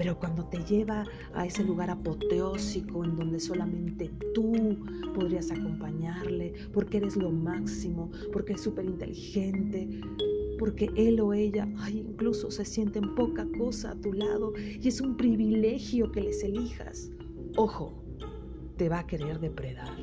Pero 0.00 0.18
cuando 0.18 0.46
te 0.46 0.64
lleva 0.64 1.04
a 1.34 1.44
ese 1.44 1.62
lugar 1.62 1.90
apoteósico 1.90 3.04
en 3.04 3.16
donde 3.16 3.38
solamente 3.38 4.10
tú 4.32 4.78
podrías 5.14 5.50
acompañarle, 5.50 6.54
porque 6.72 6.96
eres 6.96 7.16
lo 7.16 7.30
máximo, 7.30 8.10
porque 8.32 8.54
es 8.54 8.62
súper 8.62 8.86
inteligente, 8.86 10.00
porque 10.58 10.88
él 10.96 11.20
o 11.20 11.34
ella 11.34 11.68
ay, 11.80 11.98
incluso 11.98 12.50
se 12.50 12.64
sienten 12.64 13.14
poca 13.14 13.46
cosa 13.58 13.90
a 13.90 13.94
tu 13.94 14.14
lado 14.14 14.54
y 14.56 14.88
es 14.88 15.02
un 15.02 15.18
privilegio 15.18 16.10
que 16.10 16.22
les 16.22 16.42
elijas. 16.44 17.10
Ojo, 17.58 18.02
te 18.78 18.88
va 18.88 19.00
a 19.00 19.06
querer 19.06 19.38
depredar. 19.38 19.94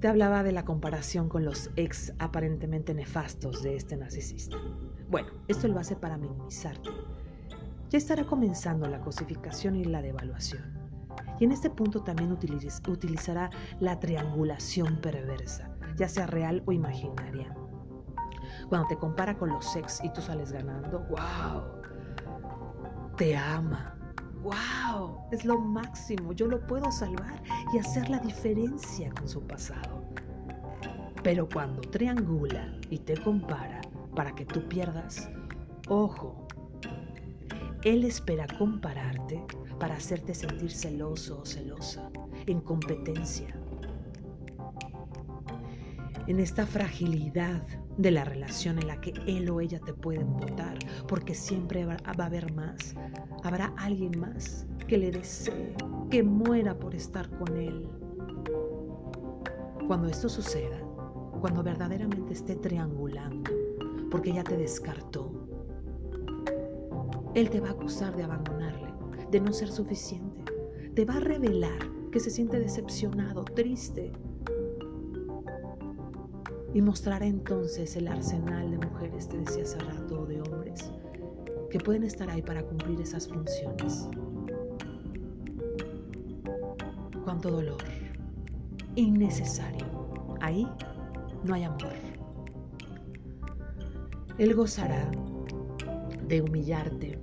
Te 0.00 0.08
hablaba 0.08 0.42
de 0.42 0.50
la 0.50 0.64
comparación 0.64 1.28
con 1.28 1.44
los 1.44 1.70
ex 1.76 2.12
aparentemente 2.18 2.92
nefastos 2.92 3.62
de 3.62 3.76
este 3.76 3.96
narcisista. 3.96 4.56
Bueno, 5.08 5.28
esto 5.48 5.68
lo 5.68 5.78
hace 5.78 5.96
para 5.96 6.18
minimizarte. 6.18 6.90
Ya 7.88 7.96
estará 7.96 8.24
comenzando 8.24 8.86
la 8.86 9.00
cosificación 9.00 9.76
y 9.76 9.84
la 9.84 10.02
devaluación. 10.02 10.78
Y 11.40 11.44
en 11.44 11.52
este 11.52 11.70
punto 11.70 12.02
también 12.02 12.30
utilizará 12.32 13.48
la 13.80 13.98
triangulación 13.98 15.00
perversa, 15.00 15.70
ya 15.96 16.08
sea 16.08 16.26
real 16.26 16.62
o 16.66 16.72
imaginaria. 16.72 17.56
Cuando 18.68 18.88
te 18.88 18.96
compara 18.96 19.38
con 19.38 19.48
los 19.48 19.74
ex 19.76 20.04
y 20.04 20.12
tú 20.12 20.20
sales 20.20 20.52
ganando, 20.52 21.00
wow, 21.08 21.62
te 23.16 23.34
ama, 23.34 23.96
wow, 24.42 25.20
es 25.32 25.46
lo 25.46 25.58
máximo, 25.58 26.32
yo 26.34 26.46
lo 26.46 26.60
puedo 26.66 26.90
salvar 26.92 27.42
y 27.72 27.78
hacer 27.78 28.10
la 28.10 28.18
diferencia 28.18 29.10
con 29.12 29.26
su 29.26 29.40
pasado. 29.46 30.04
Pero 31.22 31.48
cuando 31.48 31.80
triangula 31.80 32.74
y 32.90 32.98
te 32.98 33.16
compara 33.22 33.80
para 34.18 34.34
que 34.34 34.44
tú 34.44 34.66
pierdas, 34.68 35.30
ojo, 35.86 36.48
él 37.84 38.02
espera 38.02 38.48
compararte 38.58 39.40
para 39.78 39.94
hacerte 39.94 40.34
sentir 40.34 40.72
celoso 40.72 41.42
o 41.42 41.46
celosa, 41.46 42.10
en 42.46 42.60
competencia. 42.60 43.56
En 46.26 46.40
esta 46.40 46.66
fragilidad 46.66 47.64
de 47.96 48.10
la 48.10 48.24
relación 48.24 48.80
en 48.80 48.88
la 48.88 49.00
que 49.00 49.12
él 49.28 49.48
o 49.50 49.60
ella 49.60 49.78
te 49.78 49.94
pueden 49.94 50.32
votar, 50.36 50.76
porque 51.06 51.36
siempre 51.36 51.86
va 51.86 51.96
a 52.02 52.24
haber 52.24 52.52
más. 52.54 52.96
Habrá 53.44 53.72
alguien 53.76 54.18
más 54.18 54.66
que 54.88 54.98
le 54.98 55.12
desee, 55.12 55.76
que 56.10 56.24
muera 56.24 56.76
por 56.76 56.92
estar 56.96 57.30
con 57.38 57.56
él. 57.56 57.88
Cuando 59.86 60.08
esto 60.08 60.28
suceda, 60.28 60.80
cuando 61.40 61.62
verdaderamente 61.62 62.32
esté 62.32 62.56
triangulando, 62.56 63.57
porque 64.10 64.32
ya 64.32 64.44
te 64.44 64.56
descartó, 64.56 65.30
él 67.34 67.50
te 67.50 67.60
va 67.60 67.68
a 67.68 67.72
acusar 67.72 68.16
de 68.16 68.24
abandonarle, 68.24 68.88
de 69.30 69.40
no 69.40 69.52
ser 69.52 69.70
suficiente. 69.70 70.44
Te 70.94 71.04
va 71.04 71.14
a 71.14 71.20
revelar 71.20 71.78
que 72.10 72.20
se 72.20 72.30
siente 72.30 72.58
decepcionado, 72.58 73.44
triste, 73.44 74.12
y 76.74 76.82
mostrará 76.82 77.26
entonces 77.26 77.96
el 77.96 78.08
arsenal 78.08 78.70
de 78.70 78.78
mujeres, 78.78 79.28
te 79.28 79.38
decía 79.38 79.62
hace 79.62 79.78
rato, 79.78 80.26
de 80.26 80.40
hombres, 80.42 80.90
que 81.70 81.78
pueden 81.78 82.04
estar 82.04 82.28
ahí 82.30 82.42
para 82.42 82.62
cumplir 82.62 83.00
esas 83.00 83.28
funciones. 83.28 84.08
Cuánto 87.24 87.50
dolor, 87.50 87.78
innecesario. 88.96 89.86
Ahí 90.40 90.68
no 91.44 91.54
hay 91.54 91.64
amor. 91.64 92.07
Él 94.38 94.54
gozará 94.54 95.10
de 96.26 96.42
humillarte, 96.42 97.18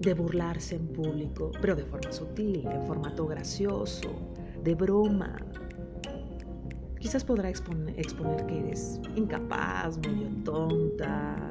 de 0.00 0.14
burlarse 0.14 0.76
en 0.76 0.88
público, 0.88 1.50
pero 1.60 1.74
de 1.74 1.84
forma 1.84 2.12
sutil, 2.12 2.66
en 2.66 2.82
formato 2.86 3.26
gracioso, 3.26 4.10
de 4.62 4.74
broma, 4.74 5.36
Quizás 7.02 7.24
podrá 7.24 7.50
exponer, 7.50 7.96
que 8.46 8.58
eres 8.60 9.00
incapaz, 9.16 9.98
medio 9.98 10.28
tonta, 10.44 11.50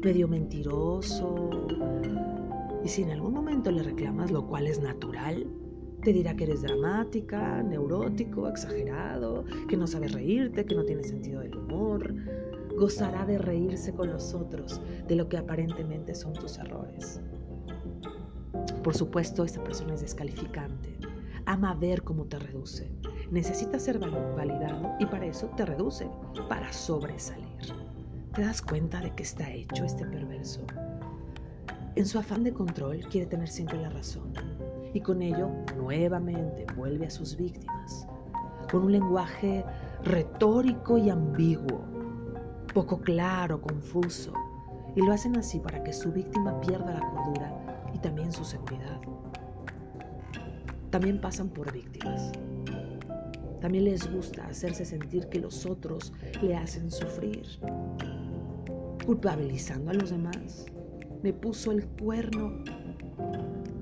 medio 0.00 0.28
mentiroso. 0.28 1.50
Y 2.84 2.88
si 2.88 3.02
en 3.02 3.10
algún 3.10 3.34
momento 3.34 3.72
le 3.72 3.82
reclamas, 3.82 4.30
lo 4.30 4.46
cual 4.46 4.68
es 4.68 4.80
natural, 4.80 5.44
te 6.02 6.12
dirá 6.12 6.36
que 6.36 6.44
eres 6.44 6.62
dramática, 6.62 7.64
neurótico, 7.64 8.46
exagerado, 8.46 9.44
que 9.68 9.76
no 9.76 9.88
sabes 9.88 10.12
reírte, 10.12 10.64
que 10.64 10.76
no 10.76 10.84
tienes 10.84 11.08
sentido 11.08 11.40
del 11.40 11.56
humor. 11.56 12.14
Gozará 12.76 13.24
de 13.26 13.38
reírse 13.38 13.92
con 13.92 14.10
los 14.10 14.34
otros 14.34 14.80
de 15.06 15.16
lo 15.16 15.28
que 15.28 15.36
aparentemente 15.36 16.14
son 16.14 16.32
tus 16.32 16.58
errores. 16.58 17.20
Por 18.82 18.94
supuesto, 18.94 19.44
esta 19.44 19.62
persona 19.62 19.94
es 19.94 20.00
descalificante. 20.00 20.98
Ama 21.46 21.74
ver 21.74 22.02
cómo 22.02 22.24
te 22.24 22.38
reduce 22.38 22.90
necesita 23.32 23.78
ser 23.78 23.98
validado 23.98 24.92
y 25.00 25.06
para 25.06 25.24
eso 25.24 25.46
te 25.56 25.64
reduce, 25.64 26.08
para 26.50 26.70
sobresalir. 26.70 27.46
¿Te 28.34 28.42
das 28.42 28.60
cuenta 28.60 29.00
de 29.00 29.10
que 29.14 29.22
está 29.22 29.50
hecho 29.50 29.84
este 29.84 30.04
perverso? 30.04 30.60
En 31.96 32.06
su 32.06 32.18
afán 32.18 32.44
de 32.44 32.52
control 32.52 33.00
quiere 33.10 33.26
tener 33.26 33.48
siempre 33.48 33.80
la 33.80 33.88
razón 33.88 34.34
y 34.92 35.00
con 35.00 35.22
ello 35.22 35.48
nuevamente 35.76 36.66
vuelve 36.76 37.06
a 37.06 37.10
sus 37.10 37.34
víctimas, 37.36 38.06
con 38.70 38.84
un 38.84 38.92
lenguaje 38.92 39.64
retórico 40.04 40.98
y 40.98 41.08
ambiguo, 41.08 41.84
poco 42.72 43.00
claro, 43.00 43.60
confuso, 43.60 44.32
y 44.96 45.02
lo 45.02 45.12
hacen 45.12 45.36
así 45.36 45.58
para 45.58 45.82
que 45.82 45.92
su 45.92 46.12
víctima 46.12 46.60
pierda 46.60 46.94
la 46.94 47.00
cordura 47.00 47.88
y 47.94 47.98
también 47.98 48.32
su 48.32 48.44
seguridad. 48.44 49.00
También 50.90 51.20
pasan 51.20 51.48
por 51.48 51.72
víctimas 51.72 52.32
también 53.62 53.84
les 53.84 54.12
gusta 54.12 54.44
hacerse 54.48 54.84
sentir 54.84 55.28
que 55.28 55.38
los 55.38 55.66
otros 55.66 56.12
le 56.42 56.56
hacen 56.56 56.90
sufrir, 56.90 57.46
culpabilizando 59.06 59.92
a 59.92 59.94
los 59.94 60.10
demás. 60.10 60.66
Me 61.22 61.32
puso 61.32 61.70
el 61.70 61.86
cuerno. 61.86 62.64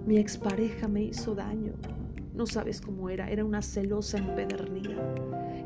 Mi 0.06 0.18
expareja 0.18 0.86
me 0.86 1.04
hizo 1.04 1.34
daño. 1.34 1.72
No 2.34 2.44
sabes 2.46 2.78
cómo 2.78 3.08
era. 3.08 3.30
Era 3.30 3.42
una 3.42 3.62
celosa 3.62 4.18
empedernida. 4.18 5.14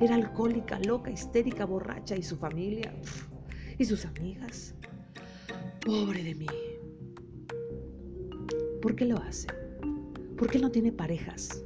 Era 0.00 0.14
alcohólica, 0.16 0.78
loca, 0.80 1.11
histérica, 1.11 1.64
borracha. 1.64 2.16
Y 2.16 2.22
su 2.22 2.37
familia. 2.37 2.94
Y 3.78 3.85
sus 3.85 4.04
amigas. 4.04 4.74
Pobre 5.85 6.22
de 6.22 6.35
mí. 6.35 6.46
¿Por 8.80 8.96
qué 8.96 9.04
lo 9.07 9.18
hace? 9.18 9.48
Porque 10.37 10.59
él 10.59 10.62
no 10.62 10.70
tiene 10.70 10.92
parejas. 10.92 11.64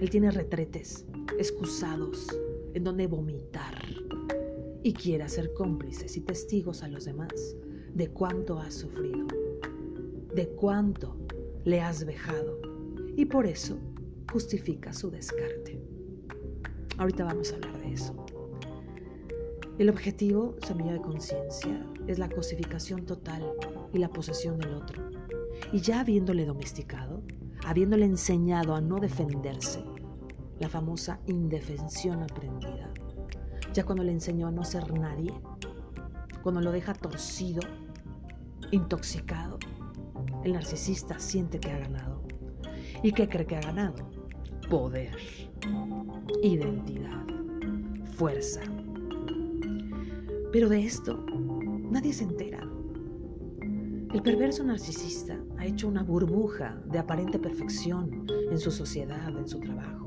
Él 0.00 0.10
tiene 0.10 0.30
retretes 0.30 1.06
excusados 1.38 2.28
en 2.74 2.84
donde 2.84 3.06
vomitar 3.06 3.74
y 4.82 4.92
quiera 4.92 5.28
ser 5.28 5.52
cómplices 5.54 6.16
y 6.16 6.20
testigos 6.20 6.82
a 6.82 6.88
los 6.88 7.04
demás 7.06 7.56
de 7.94 8.08
cuánto 8.08 8.58
has 8.58 8.74
sufrido, 8.74 9.26
de 10.34 10.48
cuánto 10.56 11.16
le 11.64 11.80
has 11.80 12.04
vejado 12.04 12.58
y 13.16 13.24
por 13.24 13.46
eso 13.46 13.78
justifica 14.32 14.92
su 14.92 15.10
descarte. 15.10 15.93
Ahorita 16.96 17.24
vamos 17.24 17.52
a 17.52 17.56
hablar 17.56 17.76
de 17.78 17.92
eso. 17.92 18.14
El 19.78 19.88
objetivo, 19.88 20.54
semilla 20.64 20.92
de 20.92 21.00
conciencia, 21.00 21.84
es 22.06 22.20
la 22.20 22.28
cosificación 22.28 23.04
total 23.04 23.42
y 23.92 23.98
la 23.98 24.08
posesión 24.08 24.58
del 24.58 24.74
otro. 24.74 25.02
Y 25.72 25.80
ya 25.80 26.00
habiéndole 26.00 26.46
domesticado, 26.46 27.22
habiéndole 27.66 28.04
enseñado 28.04 28.76
a 28.76 28.80
no 28.80 29.00
defenderse, 29.00 29.82
la 30.60 30.68
famosa 30.68 31.18
indefensión 31.26 32.22
aprendida. 32.22 32.92
Ya 33.72 33.84
cuando 33.84 34.04
le 34.04 34.12
enseñó 34.12 34.46
a 34.46 34.52
no 34.52 34.62
ser 34.62 34.92
nadie, 34.92 35.32
cuando 36.44 36.60
lo 36.60 36.70
deja 36.70 36.94
torcido, 36.94 37.62
intoxicado, 38.70 39.58
el 40.44 40.52
narcisista 40.52 41.18
siente 41.18 41.58
que 41.58 41.72
ha 41.72 41.78
ganado. 41.78 42.22
¿Y 43.02 43.10
qué 43.10 43.28
cree 43.28 43.46
que 43.46 43.56
ha 43.56 43.60
ganado? 43.60 44.08
Poder, 44.70 45.16
identidad, 46.46 47.26
fuerza. 48.16 48.60
Pero 50.52 50.68
de 50.68 50.84
esto 50.84 51.24
nadie 51.90 52.12
se 52.12 52.24
entera. 52.24 52.60
El 54.12 54.22
perverso 54.22 54.62
narcisista 54.62 55.38
ha 55.58 55.66
hecho 55.66 55.88
una 55.88 56.02
burbuja 56.02 56.80
de 56.86 56.98
aparente 56.98 57.38
perfección 57.38 58.26
en 58.50 58.58
su 58.58 58.70
sociedad, 58.70 59.36
en 59.36 59.48
su 59.48 59.58
trabajo 59.58 60.04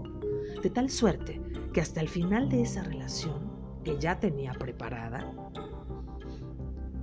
de 0.62 0.70
tal 0.70 0.90
suerte 0.90 1.42
que 1.74 1.82
hasta 1.82 2.02
el 2.02 2.10
final 2.10 2.50
de 2.50 2.62
esa 2.62 2.84
relación, 2.84 3.52
que 3.84 3.98
ya 4.00 4.20
tenía 4.20 4.54
preparada. 4.54 5.32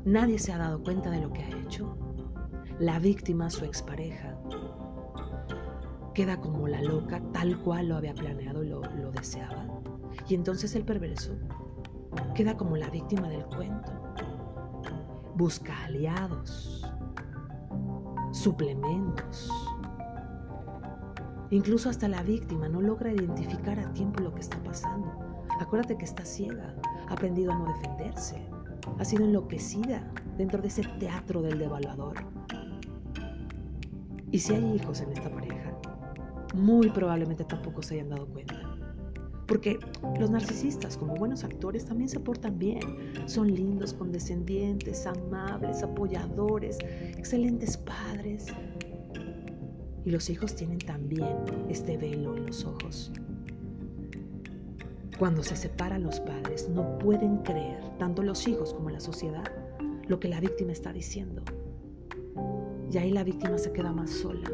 Nadie 0.05 0.39
se 0.39 0.53
ha 0.53 0.59
dado 0.59 0.83
cuenta 0.83 1.11
de 1.11 1.21
lo 1.21 1.33
que 1.33 1.43
ha 1.43 1.59
hecho. 1.61 1.97
La 2.79 2.99
víctima, 2.99 3.51
su 3.51 3.65
expareja, 3.65 4.37
queda 6.15 6.41
como 6.41 6.69
la 6.69 6.83
loca, 6.83 7.21
tal 7.33 7.59
cual 7.59 7.89
lo 7.89 7.97
había 7.97 8.15
planeado 8.15 8.65
y 8.65 8.69
lo, 8.69 9.04
deseaba. 9.15 9.67
Y 10.29 10.35
entonces 10.35 10.75
el 10.75 10.85
perverso 10.85 11.33
queda 12.35 12.57
como 12.57 12.77
la 12.77 12.91
víctima 12.91 13.29
del 13.29 13.45
cuento. 13.47 13.93
Busca 15.37 15.85
aliados, 15.85 16.87
suplementos. 18.33 19.51
Incluso 21.51 21.89
hasta 21.89 22.09
la 22.09 22.23
víctima 22.23 22.69
no 22.69 22.81
logra 22.81 23.13
identificar 23.13 23.79
a 23.79 23.93
tiempo 23.93 24.23
lo 24.23 24.35
que 24.35 24.41
está 24.41 24.63
pasando. 24.63 25.45
Acuérdate 25.61 25.97
que 25.97 26.05
está 26.05 26.25
ciega, 26.25 26.75
ha 27.09 27.13
aprendido 27.13 27.53
a 27.53 27.59
no 27.59 27.67
defenderse, 27.67 28.45
ha 28.99 29.05
sido 29.05 29.25
enloquecida 29.25 30.11
dentro 30.37 30.61
de 30.61 30.69
ese 30.69 30.83
teatro 30.99 31.43
del 31.43 31.59
devaluador. 31.59 32.17
Y 34.31 34.39
si 34.39 34.53
hay 34.53 34.75
hijos 34.75 35.01
en 35.01 35.13
esta 35.13 35.31
pareja, 35.31 35.79
muy 36.55 36.91
probablemente 36.91 37.45
tampoco 37.45 37.83
se 37.83 37.95
hayan 37.95 38.09
dado 38.09 38.27
cuenta. 38.27 38.74
Porque 39.47 39.79
los 40.19 40.31
narcisistas, 40.31 40.97
como 40.97 41.15
buenos 41.15 41.45
actores, 41.45 41.85
también 41.85 42.09
se 42.09 42.19
portan 42.19 42.59
bien. 42.59 42.81
Son 43.27 43.53
lindos, 43.53 43.93
condescendientes, 43.93 45.07
amables, 45.07 45.83
apoyadores, 45.83 46.79
excelentes 47.17 47.77
padres. 47.77 48.47
Y 50.05 50.11
los 50.11 50.31
hijos 50.31 50.55
tienen 50.55 50.79
también 50.79 51.37
este 51.69 51.97
velo 51.97 52.37
en 52.37 52.47
los 52.47 52.65
ojos. 52.65 53.13
Cuando 55.19 55.43
se 55.43 55.57
separan 55.57 56.03
los 56.03 56.21
padres, 56.21 56.69
no 56.69 56.99
pueden 56.99 57.39
creer, 57.39 57.81
tanto 57.99 58.23
los 58.23 58.49
hijos 58.49 58.75
como 58.75 58.91
la 58.91 59.01
sociedad, 59.01 59.45
lo 60.09 60.19
que 60.19 60.29
la 60.29 60.41
víctima 60.41 60.73
está 60.73 60.93
diciendo. 60.93 61.43
Y 62.91 62.99
ahí 62.99 63.13
la 63.13 63.25
víctima 63.25 63.57
se 63.59 63.73
queda 63.73 63.93
más 63.93 64.11
sola, 64.11 64.51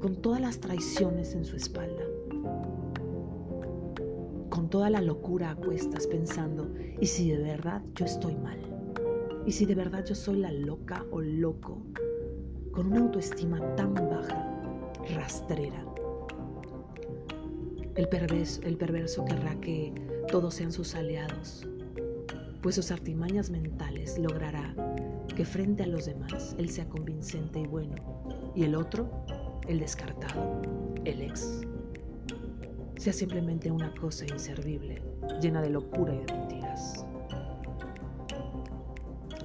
con 0.00 0.16
todas 0.16 0.40
las 0.40 0.60
traiciones 0.60 1.34
en 1.34 1.44
su 1.44 1.56
espalda 1.56 2.03
con 4.54 4.70
toda 4.70 4.88
la 4.88 5.00
locura 5.00 5.50
a 5.50 5.56
cuestas 5.56 6.06
pensando, 6.06 6.72
¿y 7.00 7.06
si 7.06 7.28
de 7.28 7.42
verdad 7.42 7.82
yo 7.96 8.04
estoy 8.04 8.36
mal? 8.36 8.60
¿Y 9.44 9.50
si 9.50 9.66
de 9.66 9.74
verdad 9.74 10.04
yo 10.04 10.14
soy 10.14 10.38
la 10.38 10.52
loca 10.52 11.04
o 11.10 11.20
loco? 11.20 11.82
Con 12.70 12.86
una 12.86 13.00
autoestima 13.00 13.58
tan 13.74 13.94
baja, 13.94 14.62
rastrera. 15.12 15.84
El 17.96 18.08
perverso, 18.08 18.62
el 18.62 18.76
perverso 18.76 19.24
querrá 19.24 19.60
que 19.60 19.92
todos 20.30 20.54
sean 20.54 20.70
sus 20.70 20.94
aliados, 20.94 21.66
pues 22.62 22.76
sus 22.76 22.92
artimañas 22.92 23.50
mentales 23.50 24.18
logrará 24.18 24.72
que 25.34 25.44
frente 25.44 25.82
a 25.82 25.88
los 25.88 26.06
demás 26.06 26.54
él 26.58 26.70
sea 26.70 26.88
convincente 26.88 27.58
y 27.58 27.66
bueno, 27.66 27.96
y 28.54 28.62
el 28.62 28.76
otro, 28.76 29.10
el 29.66 29.80
descartado, 29.80 30.62
el 31.04 31.22
ex 31.22 31.66
sea 32.96 33.12
simplemente 33.12 33.70
una 33.70 33.92
cosa 33.94 34.24
inservible, 34.24 35.02
llena 35.40 35.60
de 35.60 35.70
locura 35.70 36.14
y 36.14 36.18
de 36.24 36.32
mentiras. 36.32 37.04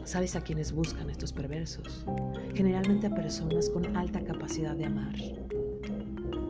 ¿Sabes 0.04 0.36
a 0.36 0.42
quiénes 0.42 0.72
buscan 0.72 1.10
estos 1.10 1.32
perversos? 1.32 2.06
Generalmente 2.56 3.08
a 3.08 3.14
personas 3.14 3.70
con 3.70 3.96
alta 3.96 4.24
capacidad 4.24 4.76
de 4.76 4.86
amar. 4.86 5.14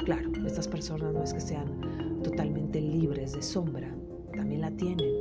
Claro, 0.05 0.31
estas 0.45 0.67
personas 0.67 1.13
no 1.13 1.23
es 1.23 1.33
que 1.33 1.41
sean 1.41 2.21
totalmente 2.23 2.79
libres 2.79 3.33
de 3.33 3.41
sombra, 3.41 3.93
también 4.33 4.61
la 4.61 4.71
tienen. 4.71 5.11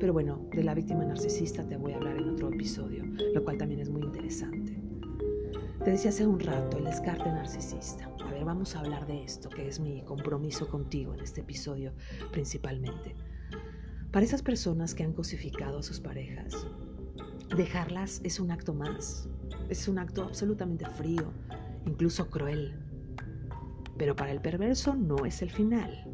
Pero 0.00 0.12
bueno, 0.12 0.40
de 0.52 0.64
la 0.64 0.74
víctima 0.74 1.04
narcisista 1.04 1.62
te 1.66 1.76
voy 1.76 1.92
a 1.92 1.96
hablar 1.96 2.16
en 2.16 2.28
otro 2.30 2.48
episodio, 2.52 3.04
lo 3.34 3.44
cual 3.44 3.58
también 3.58 3.80
es 3.80 3.90
muy 3.90 4.02
interesante. 4.02 4.87
Te 5.84 5.92
decía 5.92 6.10
hace 6.10 6.26
un 6.26 6.40
rato 6.40 6.78
el 6.78 6.84
descarte 6.84 7.30
narcisista. 7.30 8.10
Vamos 8.44 8.74
a 8.74 8.80
hablar 8.80 9.06
de 9.06 9.24
esto, 9.24 9.48
que 9.50 9.68
es 9.68 9.78
mi 9.78 10.02
compromiso 10.02 10.68
contigo 10.68 11.12
en 11.12 11.20
este 11.20 11.42
episodio 11.42 11.92
principalmente. 12.32 13.14
Para 14.10 14.24
esas 14.24 14.42
personas 14.42 14.94
que 14.94 15.04
han 15.04 15.12
cosificado 15.12 15.78
a 15.78 15.82
sus 15.82 16.00
parejas, 16.00 16.66
dejarlas 17.54 18.20
es 18.24 18.40
un 18.40 18.50
acto 18.50 18.72
más, 18.72 19.28
es 19.68 19.86
un 19.86 19.98
acto 19.98 20.24
absolutamente 20.24 20.86
frío, 20.86 21.30
incluso 21.86 22.30
cruel. 22.30 22.74
Pero 23.98 24.16
para 24.16 24.32
el 24.32 24.40
perverso 24.40 24.94
no 24.94 25.26
es 25.26 25.42
el 25.42 25.50
final, 25.50 26.06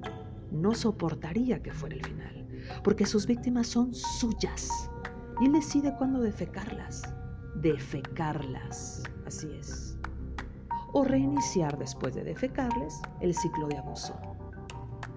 no 0.50 0.74
soportaría 0.74 1.62
que 1.62 1.72
fuera 1.72 1.94
el 1.94 2.05
final, 2.05 2.48
porque 2.83 3.07
sus 3.07 3.27
víctimas 3.27 3.68
son 3.68 3.94
suyas. 3.94 4.68
Y 5.40 5.46
él 5.46 5.53
decide 5.53 5.94
cuándo 5.96 6.20
defecarlas, 6.20 7.03
defecarlas, 7.57 9.05
así 9.26 9.48
es 9.58 9.96
o 10.94 11.02
reiniciar 11.02 11.76
después 11.76 12.14
de 12.14 12.22
defecarles 12.22 13.02
el 13.20 13.34
ciclo 13.34 13.66
de 13.66 13.76
abuso. 13.76 14.14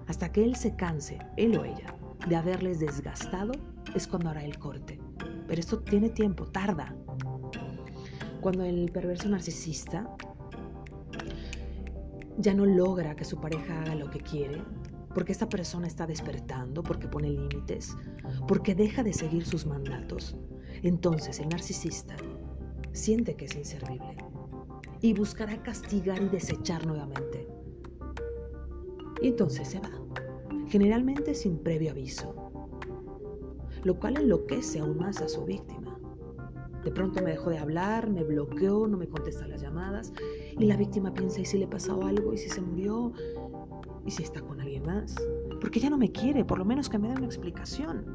Hasta 0.08 0.30
que 0.30 0.42
él 0.42 0.56
se 0.56 0.74
canse, 0.74 1.18
él 1.36 1.56
o 1.56 1.64
ella, 1.64 1.94
de 2.28 2.34
haberles 2.34 2.80
desgastado, 2.80 3.52
es 3.94 4.08
cuando 4.08 4.28
hará 4.28 4.44
el 4.44 4.58
corte. 4.58 5.00
Pero 5.46 5.60
esto 5.60 5.78
tiene 5.78 6.08
tiempo, 6.08 6.46
tarda. 6.46 6.96
Cuando 8.40 8.64
el 8.64 8.90
perverso 8.90 9.28
narcisista 9.28 10.08
ya 12.38 12.54
no 12.54 12.66
logra 12.66 13.14
que 13.14 13.24
su 13.24 13.40
pareja 13.40 13.80
haga 13.80 13.94
lo 13.94 14.10
que 14.10 14.20
quiere, 14.20 14.60
porque 15.14 15.30
esta 15.30 15.48
persona 15.48 15.86
está 15.86 16.08
despertando, 16.08 16.82
porque 16.82 17.06
pone 17.06 17.30
límites, 17.30 17.96
porque 18.48 18.74
deja 18.74 19.04
de 19.04 19.12
seguir 19.12 19.46
sus 19.46 19.64
mandatos, 19.64 20.36
entonces 20.82 21.38
el 21.38 21.48
narcisista 21.50 22.16
siente 22.92 23.34
que 23.34 23.44
es 23.46 23.54
inservible 23.54 24.16
y 25.00 25.14
buscará 25.14 25.62
castigar 25.62 26.20
y 26.20 26.28
desechar 26.28 26.86
nuevamente. 26.86 27.46
Y 29.22 29.28
entonces 29.28 29.68
se 29.68 29.80
va, 29.80 29.90
generalmente 30.68 31.34
sin 31.34 31.58
previo 31.58 31.90
aviso, 31.90 32.34
lo 33.84 33.98
cual 33.98 34.16
enloquece 34.16 34.80
aún 34.80 34.98
más 34.98 35.20
a 35.20 35.28
su 35.28 35.44
víctima. 35.44 35.98
De 36.84 36.92
pronto 36.92 37.22
me 37.22 37.30
dejó 37.30 37.50
de 37.50 37.58
hablar, 37.58 38.08
me 38.08 38.22
bloqueó, 38.22 38.86
no 38.86 38.96
me 38.96 39.08
contesta 39.08 39.46
las 39.48 39.60
llamadas 39.60 40.12
y 40.58 40.64
la 40.64 40.76
víctima 40.76 41.12
piensa, 41.12 41.40
¿y 41.40 41.44
si 41.44 41.58
le 41.58 41.66
pasó 41.66 42.02
algo? 42.04 42.32
¿Y 42.32 42.38
si 42.38 42.48
se 42.48 42.60
murió? 42.60 43.12
¿Y 44.06 44.10
si 44.10 44.22
está 44.22 44.40
con 44.40 44.60
alguien 44.60 44.84
más? 44.84 45.14
Porque 45.60 45.80
ya 45.80 45.90
no 45.90 45.98
me 45.98 46.10
quiere, 46.10 46.44
por 46.44 46.58
lo 46.58 46.64
menos 46.64 46.88
que 46.88 46.98
me 46.98 47.08
dé 47.08 47.14
una 47.14 47.26
explicación. 47.26 48.14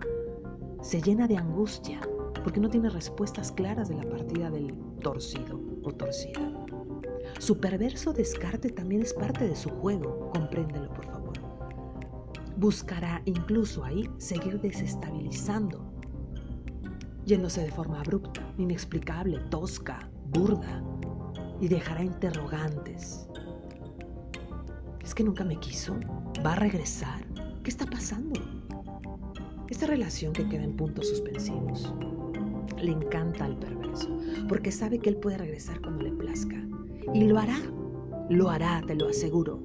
Se 0.81 1.01
llena 1.01 1.27
de 1.27 1.37
angustia 1.37 2.01
porque 2.41 2.59
no 2.59 2.69
tiene 2.69 2.89
respuestas 2.89 3.51
claras 3.51 3.89
de 3.89 3.95
la 3.95 4.09
partida 4.09 4.49
del 4.49 4.73
torcido 5.01 5.59
o 5.83 5.91
torcida. 5.91 6.51
Su 7.39 7.59
perverso 7.59 8.13
descarte 8.13 8.69
también 8.69 9.01
es 9.01 9.13
parte 9.13 9.47
de 9.47 9.55
su 9.55 9.69
juego, 9.69 10.29
compréndelo 10.31 10.89
por 10.93 11.05
favor. 11.05 11.33
Buscará 12.57 13.21
incluso 13.25 13.83
ahí 13.83 14.09
seguir 14.17 14.61
desestabilizando, 14.61 15.83
yéndose 17.25 17.61
de 17.61 17.71
forma 17.71 17.99
abrupta, 17.99 18.41
inexplicable, 18.57 19.39
tosca, 19.49 20.09
burda, 20.29 20.83
y 21.59 21.67
dejará 21.67 22.03
interrogantes. 22.03 23.27
¿Es 25.03 25.15
que 25.15 25.23
nunca 25.23 25.43
me 25.43 25.59
quiso? 25.59 25.95
¿Va 26.45 26.53
a 26.53 26.57
regresar? 26.57 27.25
¿Qué 27.63 27.69
está 27.69 27.85
pasando? 27.85 28.39
Esta 29.69 29.87
relación 29.87 30.33
que 30.33 30.47
queda 30.47 30.63
en 30.63 30.75
puntos 30.75 31.09
suspensivos 31.09 31.93
le 32.83 32.91
encanta 32.91 33.45
al 33.45 33.57
perverso, 33.57 34.09
porque 34.47 34.71
sabe 34.71 34.99
que 34.99 35.09
él 35.09 35.17
puede 35.17 35.37
regresar 35.37 35.81
cuando 35.81 36.03
le 36.03 36.11
plazca 36.11 36.55
y 37.13 37.25
lo 37.25 37.39
hará, 37.39 37.59
lo 38.29 38.49
hará, 38.49 38.81
te 38.85 38.95
lo 38.95 39.07
aseguro. 39.07 39.59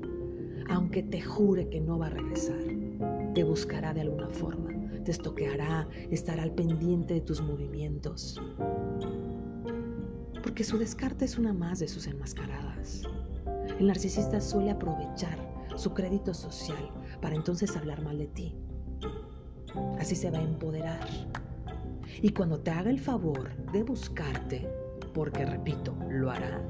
Aunque 0.70 1.02
te 1.02 1.20
jure 1.20 1.68
que 1.68 1.81
no 1.81 1.98
va 1.98 2.07
a 2.07 2.11
regresar, 2.11 2.59
te 3.35 3.42
buscará 3.42 3.94
de 3.94 4.02
alguna 4.02 4.28
forma, 4.28 4.70
te 5.04 5.11
estoqueará, 5.11 5.88
estará 6.11 6.42
al 6.42 6.52
pendiente 6.52 7.14
de 7.14 7.20
tus 7.20 7.40
movimientos. 7.40 8.40
Porque 10.42 10.64
su 10.64 10.78
descarte 10.78 11.24
es 11.24 11.38
una 11.38 11.52
más 11.52 11.78
de 11.78 11.88
sus 11.88 12.07
enmascaradas. 12.07 13.02
El 13.78 13.87
narcisista 13.87 14.40
suele 14.40 14.70
aprovechar 14.70 15.38
su 15.76 15.94
crédito 15.94 16.35
social 16.35 16.90
para 17.22 17.37
entonces 17.37 17.76
hablar 17.76 18.02
mal 18.02 18.18
de 18.18 18.26
ti. 18.26 18.54
Así 19.98 20.16
se 20.16 20.31
va 20.31 20.38
a 20.38 20.42
empoderar. 20.42 21.00
Y 22.20 22.31
cuando 22.31 22.59
te 22.59 22.70
haga 22.70 22.90
el 22.90 22.98
favor 22.98 23.54
de 23.72 23.85
buscarte, 23.85 24.68
porque 25.14 25.44
repito, 25.44 25.94
lo 26.09 26.31
hará, 26.31 26.61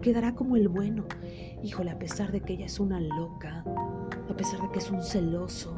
quedará 0.00 0.34
como 0.34 0.56
el 0.56 0.68
bueno. 0.68 1.04
Híjole, 1.62 1.90
a 1.90 1.98
pesar 1.98 2.30
de 2.30 2.40
que 2.40 2.52
ella 2.52 2.66
es 2.66 2.78
una 2.78 3.00
loca, 3.00 3.64
a 4.28 4.36
pesar 4.36 4.60
de 4.60 4.70
que 4.70 4.78
es 4.78 4.90
un 4.90 5.02
celoso, 5.02 5.74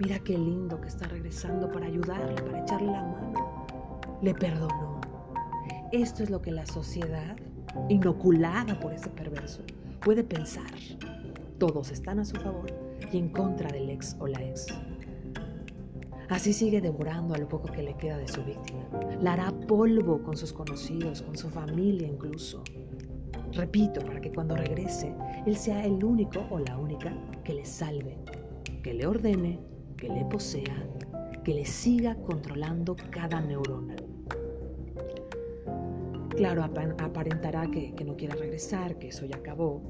mira 0.00 0.18
qué 0.18 0.36
lindo 0.36 0.80
que 0.80 0.88
está 0.88 1.06
regresando 1.06 1.70
para 1.70 1.86
ayudarle, 1.86 2.42
para 2.42 2.62
echarle 2.62 2.90
la 2.90 3.02
mano. 3.02 3.66
Le 4.20 4.34
perdonó. 4.34 5.00
Esto 5.92 6.24
es 6.24 6.30
lo 6.30 6.42
que 6.42 6.50
la 6.50 6.66
sociedad, 6.66 7.36
inoculada 7.88 8.80
por 8.80 8.92
ese 8.92 9.10
perverso, 9.10 9.62
puede 10.00 10.24
pensar. 10.24 10.70
Todos 11.58 11.92
están 11.92 12.18
a 12.18 12.24
su 12.24 12.34
favor 12.36 12.66
y 13.12 13.18
en 13.18 13.28
contra 13.28 13.70
del 13.70 13.90
ex 13.90 14.16
o 14.18 14.26
la 14.26 14.42
ex. 14.42 14.66
Así 16.28 16.52
sigue 16.52 16.80
devorando 16.80 17.34
a 17.34 17.38
lo 17.38 17.48
poco 17.48 17.70
que 17.70 17.82
le 17.82 17.96
queda 17.96 18.18
de 18.18 18.26
su 18.26 18.42
víctima. 18.42 18.84
La 19.20 19.34
hará 19.34 19.52
polvo 19.52 20.22
con 20.22 20.36
sus 20.36 20.52
conocidos, 20.52 21.22
con 21.22 21.36
su 21.36 21.48
familia 21.48 22.08
incluso. 22.08 22.64
Repito, 23.52 24.00
para 24.00 24.20
que 24.20 24.32
cuando 24.32 24.56
regrese, 24.56 25.14
él 25.46 25.56
sea 25.56 25.84
el 25.84 26.02
único 26.02 26.44
o 26.50 26.58
la 26.58 26.76
única 26.76 27.16
que 27.44 27.54
le 27.54 27.64
salve, 27.64 28.18
que 28.82 28.92
le 28.92 29.06
ordene, 29.06 29.60
que 29.96 30.08
le 30.08 30.24
posea, 30.24 30.86
que 31.44 31.54
le 31.54 31.64
siga 31.64 32.16
controlando 32.16 32.96
cada 33.10 33.40
neurona. 33.40 33.94
Claro, 36.30 36.64
aparentará 36.64 37.70
que, 37.70 37.94
que 37.94 38.04
no 38.04 38.16
quiera 38.16 38.34
regresar, 38.34 38.98
que 38.98 39.08
eso 39.08 39.24
ya 39.26 39.36
acabó. 39.36 39.80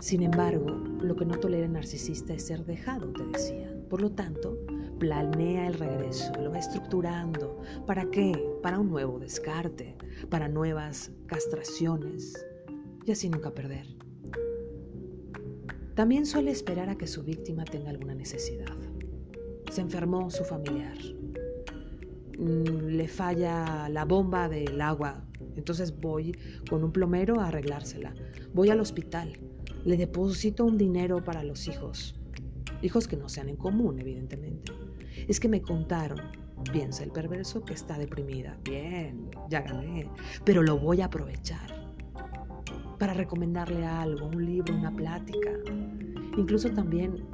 Sin 0.00 0.22
embargo, 0.22 0.70
lo 1.02 1.16
que 1.16 1.24
no 1.24 1.38
tolera 1.38 1.66
el 1.66 1.72
narcisista 1.72 2.32
es 2.32 2.46
ser 2.46 2.64
dejado, 2.64 3.12
te 3.12 3.24
decía. 3.26 3.74
Por 3.90 4.00
lo 4.00 4.10
tanto, 4.10 4.56
planea 4.98 5.66
el 5.66 5.74
regreso, 5.74 6.32
lo 6.40 6.50
va 6.50 6.58
estructurando. 6.58 7.60
¿Para 7.86 8.08
qué? 8.10 8.32
Para 8.62 8.78
un 8.78 8.90
nuevo 8.90 9.18
descarte, 9.18 9.96
para 10.30 10.48
nuevas 10.48 11.10
castraciones 11.26 12.46
y 13.04 13.10
así 13.10 13.28
nunca 13.28 13.50
perder. 13.50 13.86
También 15.94 16.26
suele 16.26 16.52
esperar 16.52 16.88
a 16.90 16.96
que 16.96 17.08
su 17.08 17.24
víctima 17.24 17.64
tenga 17.64 17.90
alguna 17.90 18.14
necesidad. 18.14 18.76
Se 19.72 19.80
enfermó 19.80 20.30
su 20.30 20.44
familiar. 20.44 20.96
Mm, 22.38 22.86
le 22.86 23.08
falla 23.08 23.88
la 23.88 24.04
bomba 24.04 24.48
del 24.48 24.80
agua. 24.80 25.24
Entonces 25.56 25.98
voy 25.98 26.38
con 26.70 26.84
un 26.84 26.92
plomero 26.92 27.40
a 27.40 27.48
arreglársela. 27.48 28.14
Voy 28.54 28.70
al 28.70 28.78
hospital. 28.78 29.47
Le 29.84 29.96
deposito 29.96 30.64
un 30.64 30.76
dinero 30.76 31.22
para 31.22 31.42
los 31.42 31.68
hijos. 31.68 32.14
Hijos 32.82 33.08
que 33.08 33.16
no 33.16 33.28
sean 33.28 33.48
en 33.48 33.56
común, 33.56 33.98
evidentemente. 33.98 34.72
Es 35.26 35.40
que 35.40 35.48
me 35.48 35.62
contaron, 35.62 36.20
piensa 36.72 37.04
el 37.04 37.10
perverso, 37.10 37.64
que 37.64 37.74
está 37.74 37.98
deprimida. 37.98 38.58
Bien, 38.64 39.30
ya 39.48 39.62
gané, 39.62 40.08
pero 40.44 40.62
lo 40.62 40.78
voy 40.78 41.00
a 41.00 41.06
aprovechar 41.06 41.78
para 42.98 43.14
recomendarle 43.14 43.86
algo, 43.86 44.26
un 44.26 44.44
libro, 44.44 44.74
una 44.74 44.94
plática. 44.94 45.50
Incluso 46.36 46.70
también 46.70 47.24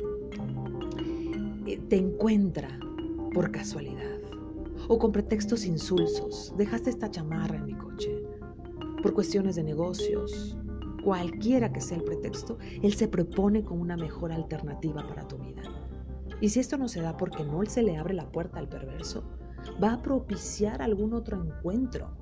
eh, 1.66 1.78
te 1.88 1.96
encuentra 1.96 2.78
por 3.32 3.50
casualidad 3.50 4.20
o 4.88 4.98
con 4.98 5.12
pretextos 5.12 5.64
insulsos. 5.64 6.54
Dejaste 6.56 6.90
esta 6.90 7.10
chamarra 7.10 7.56
en 7.56 7.66
mi 7.66 7.74
coche 7.74 8.22
por 9.02 9.14
cuestiones 9.14 9.56
de 9.56 9.64
negocios. 9.64 10.56
Cualquiera 11.04 11.70
que 11.70 11.82
sea 11.82 11.98
el 11.98 12.04
pretexto, 12.04 12.56
él 12.82 12.94
se 12.94 13.08
propone 13.08 13.62
con 13.62 13.78
una 13.78 13.94
mejor 13.94 14.32
alternativa 14.32 15.06
para 15.06 15.28
tu 15.28 15.36
vida. 15.36 15.62
Y 16.40 16.48
si 16.48 16.60
esto 16.60 16.78
no 16.78 16.88
se 16.88 17.02
da 17.02 17.14
porque 17.16 17.44
no 17.44 17.62
se 17.66 17.82
le 17.82 17.98
abre 17.98 18.14
la 18.14 18.32
puerta 18.32 18.58
al 18.58 18.68
perverso, 18.68 19.22
va 19.82 19.92
a 19.92 20.02
propiciar 20.02 20.80
algún 20.80 21.12
otro 21.12 21.44
encuentro. 21.44 22.16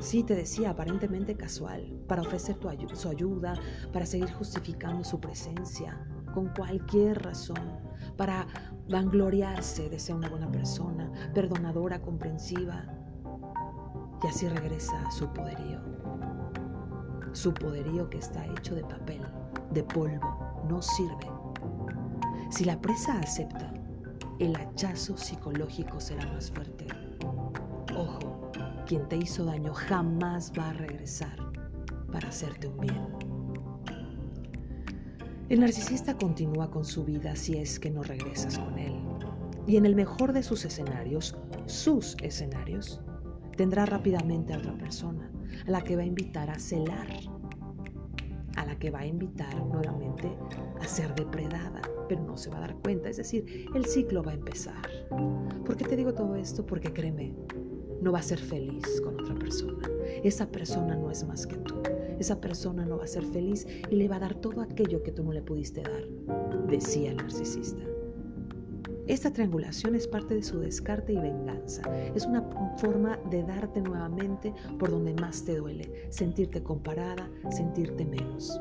Sí, 0.00 0.24
te 0.24 0.34
decía, 0.34 0.70
aparentemente 0.70 1.36
casual, 1.36 2.02
para 2.08 2.22
ofrecer 2.22 2.56
su 2.94 3.08
ayuda, 3.08 3.54
para 3.92 4.06
seguir 4.06 4.32
justificando 4.32 5.04
su 5.04 5.20
presencia, 5.20 6.04
con 6.34 6.48
cualquier 6.54 7.22
razón, 7.22 7.78
para 8.16 8.48
vangloriarse 8.88 9.88
de 9.88 10.00
ser 10.00 10.16
una 10.16 10.28
buena 10.28 10.50
persona, 10.50 11.12
perdonadora, 11.32 12.02
comprensiva. 12.02 12.86
Y 14.24 14.26
así 14.26 14.48
regresa 14.48 15.06
a 15.06 15.12
su 15.12 15.32
poderío. 15.32 15.80
Su 17.32 17.52
poderío 17.54 18.08
que 18.10 18.18
está 18.18 18.44
hecho 18.46 18.74
de 18.74 18.82
papel, 18.82 19.22
de 19.72 19.82
polvo, 19.82 20.64
no 20.68 20.80
sirve 20.82 21.28
si 22.52 22.66
la 22.66 22.78
presa 22.78 23.18
acepta, 23.18 23.72
el 24.38 24.54
hachazo 24.54 25.16
psicológico 25.16 25.98
será 25.98 26.26
más 26.34 26.50
fuerte. 26.50 26.86
Ojo, 27.96 28.50
quien 28.86 29.08
te 29.08 29.16
hizo 29.16 29.46
daño 29.46 29.72
jamás 29.72 30.52
va 30.56 30.68
a 30.68 30.72
regresar 30.74 31.34
para 32.12 32.28
hacerte 32.28 32.66
un 32.68 32.76
bien. 32.76 33.08
El 35.48 35.60
narcisista 35.60 36.14
continúa 36.18 36.70
con 36.70 36.84
su 36.84 37.06
vida 37.06 37.34
si 37.36 37.56
es 37.56 37.80
que 37.80 37.90
no 37.90 38.02
regresas 38.02 38.58
con 38.58 38.78
él. 38.78 39.00
Y 39.66 39.78
en 39.78 39.86
el 39.86 39.94
mejor 39.94 40.34
de 40.34 40.42
sus 40.42 40.66
escenarios, 40.66 41.34
sus 41.64 42.18
escenarios, 42.20 43.00
tendrá 43.56 43.86
rápidamente 43.86 44.52
a 44.52 44.58
otra 44.58 44.76
persona, 44.76 45.30
a 45.66 45.70
la 45.70 45.82
que 45.82 45.96
va 45.96 46.02
a 46.02 46.06
invitar 46.06 46.50
a 46.50 46.58
celar, 46.58 47.08
a 48.56 48.66
la 48.66 48.78
que 48.78 48.90
va 48.90 49.00
a 49.00 49.06
invitar 49.06 49.54
nuevamente 49.66 50.30
a 50.80 50.86
ser 50.86 51.14
depredada, 51.14 51.82
pero 52.08 52.22
no 52.22 52.36
se 52.36 52.50
va 52.50 52.58
a 52.58 52.60
dar 52.60 52.76
cuenta. 52.76 53.08
Es 53.08 53.16
decir, 53.16 53.66
el 53.74 53.84
ciclo 53.86 54.22
va 54.22 54.32
a 54.32 54.34
empezar. 54.34 54.88
¿Por 55.64 55.76
qué 55.76 55.84
te 55.84 55.96
digo 55.96 56.14
todo 56.14 56.36
esto? 56.36 56.64
Porque 56.66 56.92
créeme, 56.92 57.34
no 58.00 58.12
va 58.12 58.18
a 58.18 58.22
ser 58.22 58.38
feliz 58.38 59.00
con 59.02 59.20
otra 59.20 59.34
persona. 59.34 59.88
Esa 60.24 60.50
persona 60.50 60.96
no 60.96 61.10
es 61.10 61.24
más 61.26 61.46
que 61.46 61.56
tú. 61.56 61.82
Esa 62.18 62.40
persona 62.40 62.84
no 62.84 62.98
va 62.98 63.04
a 63.04 63.08
ser 63.08 63.24
feliz 63.24 63.66
y 63.90 63.96
le 63.96 64.08
va 64.08 64.16
a 64.16 64.20
dar 64.20 64.34
todo 64.34 64.60
aquello 64.60 65.02
que 65.02 65.12
tú 65.12 65.24
no 65.24 65.32
le 65.32 65.42
pudiste 65.42 65.82
dar, 65.82 66.04
decía 66.68 67.10
el 67.10 67.16
narcisista. 67.16 67.82
Esta 69.08 69.32
triangulación 69.32 69.96
es 69.96 70.06
parte 70.06 70.34
de 70.34 70.42
su 70.44 70.60
descarte 70.60 71.12
y 71.12 71.16
venganza. 71.16 71.82
Es 72.14 72.24
una 72.24 72.42
forma 72.76 73.18
de 73.30 73.42
darte 73.42 73.80
nuevamente 73.80 74.54
por 74.78 74.90
donde 74.90 75.12
más 75.14 75.44
te 75.44 75.56
duele, 75.56 76.06
sentirte 76.10 76.62
comparada, 76.62 77.28
sentirte 77.50 78.04
menos. 78.04 78.60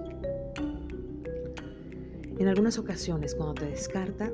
En 2.39 2.47
algunas 2.47 2.79
ocasiones, 2.79 3.35
cuando 3.35 3.53
te 3.53 3.65
descarta, 3.65 4.31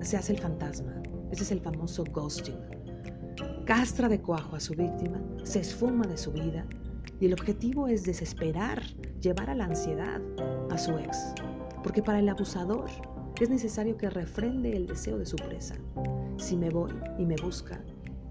se 0.00 0.16
hace 0.16 0.32
el 0.32 0.40
fantasma. 0.40 1.00
Ese 1.30 1.44
es 1.44 1.52
el 1.52 1.60
famoso 1.60 2.02
ghosting. 2.02 2.58
Castra 3.64 4.08
de 4.08 4.20
cuajo 4.20 4.56
a 4.56 4.60
su 4.60 4.74
víctima, 4.74 5.22
se 5.44 5.60
esfuma 5.60 6.04
de 6.04 6.16
su 6.16 6.32
vida 6.32 6.66
y 7.20 7.26
el 7.26 7.32
objetivo 7.34 7.86
es 7.86 8.02
desesperar, 8.02 8.82
llevar 9.20 9.50
a 9.50 9.54
la 9.54 9.66
ansiedad 9.66 10.20
a 10.68 10.76
su 10.76 10.98
ex. 10.98 11.32
Porque 11.84 12.02
para 12.02 12.18
el 12.18 12.28
abusador 12.28 12.90
es 13.40 13.50
necesario 13.50 13.96
que 13.96 14.10
refrende 14.10 14.76
el 14.76 14.86
deseo 14.86 15.18
de 15.18 15.26
su 15.26 15.36
presa. 15.36 15.74
Si 16.36 16.56
me 16.56 16.70
voy 16.70 16.92
y 17.18 17.24
me 17.24 17.36
busca 17.36 17.80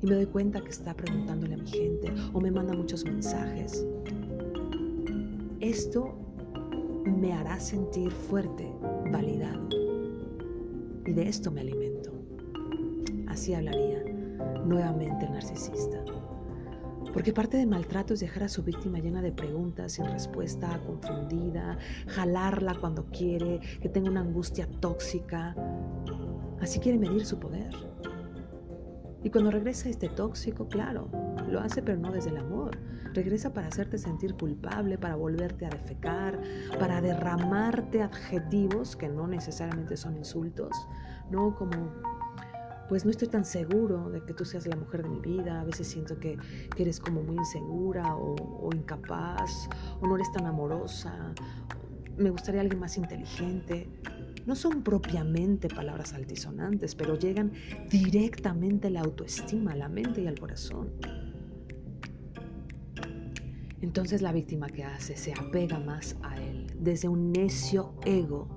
y 0.01 0.07
me 0.07 0.15
doy 0.15 0.25
cuenta 0.25 0.61
que 0.61 0.69
está 0.69 0.93
preguntándole 0.93 1.55
a 1.55 1.57
mi 1.57 1.67
gente 1.67 2.13
o 2.33 2.41
me 2.41 2.51
manda 2.51 2.73
muchos 2.73 3.03
mensajes, 3.05 3.85
esto 5.59 6.15
me 7.05 7.33
hará 7.33 7.59
sentir 7.59 8.11
fuerte, 8.11 8.71
validado. 9.11 9.69
Y 11.05 11.13
de 11.13 11.27
esto 11.27 11.51
me 11.51 11.61
alimento. 11.61 12.11
Así 13.27 13.53
hablaría 13.53 14.03
nuevamente 14.65 15.25
el 15.25 15.33
narcisista. 15.33 16.03
Porque 17.13 17.33
parte 17.33 17.57
del 17.57 17.67
maltrato 17.67 18.13
es 18.13 18.21
dejar 18.21 18.43
a 18.43 18.49
su 18.49 18.63
víctima 18.63 18.99
llena 18.99 19.21
de 19.21 19.31
preguntas 19.31 19.93
sin 19.93 20.05
respuesta, 20.05 20.79
confundida, 20.85 21.77
jalarla 22.07 22.75
cuando 22.75 23.05
quiere, 23.05 23.59
que 23.81 23.89
tenga 23.89 24.09
una 24.09 24.21
angustia 24.21 24.67
tóxica. 24.79 25.55
Así 26.61 26.79
quiere 26.79 26.97
medir 26.97 27.25
su 27.25 27.37
poder. 27.37 27.73
Y 29.23 29.29
cuando 29.29 29.51
regresa 29.51 29.89
este 29.89 30.09
tóxico, 30.09 30.67
claro, 30.67 31.09
lo 31.49 31.59
hace 31.59 31.81
pero 31.81 31.99
no 31.99 32.11
desde 32.11 32.29
el 32.29 32.37
amor. 32.37 32.77
Regresa 33.13 33.53
para 33.53 33.67
hacerte 33.67 33.97
sentir 33.97 34.35
culpable, 34.35 34.97
para 34.97 35.15
volverte 35.15 35.65
a 35.65 35.69
defecar, 35.69 36.39
para 36.79 37.01
derramarte 37.01 38.01
adjetivos 38.01 38.95
que 38.95 39.09
no 39.09 39.27
necesariamente 39.27 39.97
son 39.97 40.17
insultos, 40.17 40.71
¿no? 41.29 41.55
Como, 41.55 41.71
pues 42.87 43.05
no 43.05 43.11
estoy 43.11 43.27
tan 43.27 43.45
seguro 43.45 44.09
de 44.09 44.21
que 44.21 44.33
tú 44.33 44.45
seas 44.45 44.67
la 44.67 44.75
mujer 44.75 45.03
de 45.03 45.09
mi 45.09 45.19
vida, 45.19 45.61
a 45.61 45.63
veces 45.63 45.87
siento 45.87 46.19
que, 46.19 46.37
eres 46.77 46.99
como 46.99 47.21
muy 47.21 47.37
insegura 47.37 48.15
o, 48.15 48.69
incapaz, 48.73 49.69
o 50.01 50.07
no 50.07 50.15
eres 50.15 50.31
tan 50.31 50.45
amorosa, 50.45 51.33
me 52.17 52.29
gustaría 52.29 52.61
alguien 52.61 52.79
más 52.79 52.97
inteligente. 52.97 53.87
No 54.45 54.55
son 54.55 54.81
propiamente 54.81 55.67
palabras 55.69 56.13
altisonantes, 56.13 56.95
pero 56.95 57.17
llegan 57.17 57.51
directamente 57.89 58.87
a 58.87 58.89
la 58.89 59.01
autoestima, 59.01 59.73
a 59.73 59.75
la 59.75 59.87
mente 59.87 60.21
y 60.21 60.27
al 60.27 60.39
corazón. 60.39 60.89
Entonces 63.81 64.21
la 64.21 64.31
víctima 64.31 64.67
que 64.67 64.83
hace 64.83 65.15
se 65.15 65.33
apega 65.33 65.79
más 65.79 66.15
a 66.23 66.39
él 66.41 66.67
desde 66.79 67.07
un 67.07 67.31
necio 67.31 67.93
ego, 68.05 68.47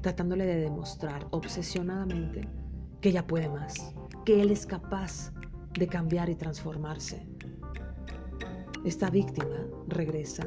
tratándole 0.00 0.44
de 0.44 0.56
demostrar 0.56 1.26
obsesionadamente 1.30 2.48
que 3.02 3.08
ella 3.08 3.26
puede 3.26 3.48
más, 3.48 3.92
que 4.24 4.40
él 4.40 4.52
es 4.52 4.64
capaz 4.64 5.32
de 5.74 5.88
cambiar 5.88 6.30
y 6.30 6.36
transformarse. 6.36 7.26
Esta 8.84 9.10
víctima 9.10 9.66
regresa 9.88 10.46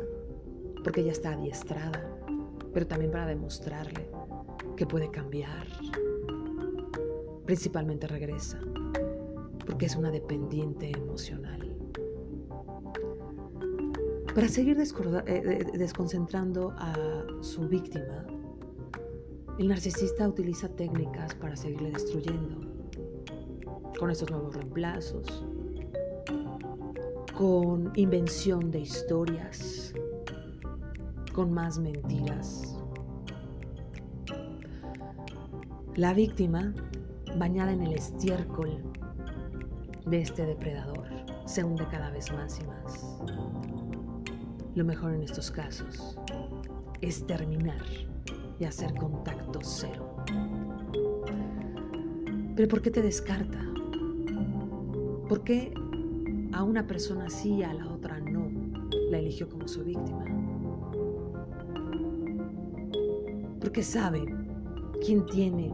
porque 0.83 1.03
ya 1.03 1.11
está 1.11 1.33
adiestrada, 1.33 2.17
pero 2.73 2.87
también 2.87 3.11
para 3.11 3.25
demostrarle 3.25 4.09
que 4.77 4.85
puede 4.85 5.11
cambiar. 5.11 5.67
Principalmente 7.45 8.07
regresa 8.07 8.59
porque 9.65 9.87
es 9.87 9.95
una 9.97 10.09
dependiente 10.09 10.91
emocional. 10.91 11.75
Para 14.33 14.47
seguir 14.47 14.77
eh, 14.79 15.65
desconcentrando 15.73 16.73
a 16.77 17.25
su 17.41 17.67
víctima, 17.67 18.25
El 19.57 19.69
narcisista 19.69 20.27
utiliza 20.27 20.67
técnicas 20.67 21.33
para 21.35 21.55
seguirle 21.55 21.91
destruyendo, 21.91 22.59
con 23.97 24.11
estos 24.11 24.29
nuevos 24.29 24.53
reemplazos, 24.53 25.45
con 27.37 27.93
invención 27.95 28.69
de 28.69 28.81
historias, 28.81 29.93
con 31.33 31.53
más 31.53 31.79
mentiras. 31.79 32.77
La 35.95 36.13
víctima, 36.13 36.73
bañada 37.37 37.71
en 37.71 37.83
el 37.83 37.93
estiércol 37.93 38.83
de 40.05 40.19
este 40.19 40.45
depredador, 40.45 41.07
se 41.45 41.63
hunde 41.63 41.87
cada 41.87 42.11
vez 42.11 42.29
más 42.33 42.59
y 42.59 42.67
más. 42.67 43.21
Lo 44.75 44.83
mejor 44.83 45.13
en 45.13 45.23
estos 45.23 45.49
casos 45.49 46.17
es 46.99 47.25
terminar 47.25 47.81
y 48.59 48.65
hacer 48.65 48.93
contacto 48.95 49.59
cero. 49.61 50.15
Pero 52.55 52.67
¿por 52.67 52.81
qué 52.81 52.91
te 52.91 53.01
descarta? 53.01 53.59
¿Por 55.27 55.43
qué 55.43 55.73
a 56.53 56.63
una 56.63 56.87
persona 56.87 57.29
sí 57.29 57.55
y 57.55 57.63
a 57.63 57.73
la 57.73 57.87
otra 57.87 58.19
no 58.19 58.47
la 59.09 59.19
eligió 59.19 59.49
como 59.49 59.67
su 59.67 59.83
víctima? 59.83 60.23
Porque 63.59 63.83
sabe 63.83 64.25
quién 65.03 65.25
tiene 65.25 65.73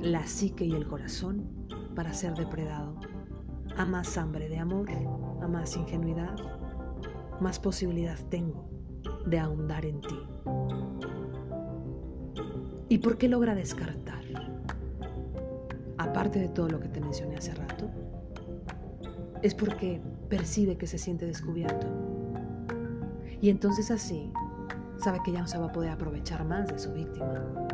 la 0.00 0.26
psique 0.26 0.64
y 0.64 0.72
el 0.72 0.86
corazón 0.86 1.46
para 1.94 2.12
ser 2.12 2.34
depredado. 2.34 2.94
A 3.76 3.84
más 3.84 4.16
hambre 4.16 4.48
de 4.48 4.58
amor, 4.58 4.88
a 5.40 5.48
más 5.48 5.76
ingenuidad, 5.76 6.36
más 7.40 7.58
posibilidad 7.58 8.18
tengo 8.28 8.68
de 9.26 9.38
ahondar 9.38 9.84
en 9.84 10.00
ti. 10.00 10.18
¿Y 12.92 12.98
por 12.98 13.16
qué 13.16 13.26
logra 13.26 13.54
descartar? 13.54 14.22
Aparte 15.96 16.38
de 16.38 16.48
todo 16.48 16.68
lo 16.68 16.78
que 16.78 16.88
te 16.88 17.00
mencioné 17.00 17.36
hace 17.36 17.54
rato, 17.54 17.88
es 19.40 19.54
porque 19.54 20.02
percibe 20.28 20.76
que 20.76 20.86
se 20.86 20.98
siente 20.98 21.24
descubierto. 21.24 21.86
Y 23.40 23.48
entonces 23.48 23.90
así 23.90 24.30
sabe 24.98 25.20
que 25.24 25.32
ya 25.32 25.40
no 25.40 25.46
se 25.46 25.56
va 25.56 25.68
a 25.68 25.72
poder 25.72 25.90
aprovechar 25.90 26.44
más 26.44 26.68
de 26.68 26.78
su 26.78 26.92
víctima. 26.92 27.66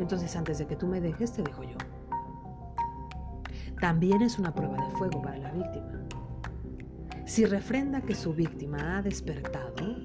Entonces 0.00 0.36
antes 0.36 0.58
de 0.58 0.66
que 0.66 0.76
tú 0.76 0.86
me 0.86 1.00
dejes, 1.00 1.32
te 1.32 1.42
dejo 1.42 1.62
yo. 1.62 1.78
También 3.80 4.20
es 4.20 4.38
una 4.38 4.54
prueba 4.54 4.76
de 4.86 4.90
fuego 4.98 5.22
para 5.22 5.38
la 5.38 5.50
víctima. 5.50 5.92
Si 7.24 7.46
refrenda 7.46 8.02
que 8.02 8.14
su 8.14 8.34
víctima 8.34 8.98
ha 8.98 9.00
despertado, 9.00 9.96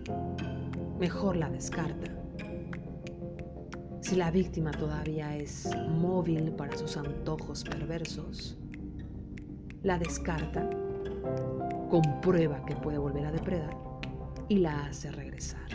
mejor 1.01 1.35
la 1.35 1.49
descarta 1.49 2.12
si 4.03 4.17
la 4.17 4.31
víctima 4.31 4.71
todavía 4.71 5.37
es 5.37 5.69
móvil 5.87 6.51
para 6.51 6.75
sus 6.75 6.97
antojos 6.97 7.63
perversos, 7.63 8.57
la 9.81 9.97
descarta, 9.97 10.69
comprueba 11.89 12.65
que 12.65 12.75
puede 12.75 12.97
volver 12.97 13.25
a 13.25 13.31
depredar 13.31 13.73
y 14.49 14.57
la 14.57 14.87
hace 14.87 15.09
regresar. 15.09 15.69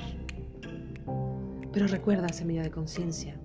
Pero 1.73 1.87
recuerda, 1.87 2.29
semilla 2.29 2.63
de 2.63 2.71
conciencia, 2.71 3.41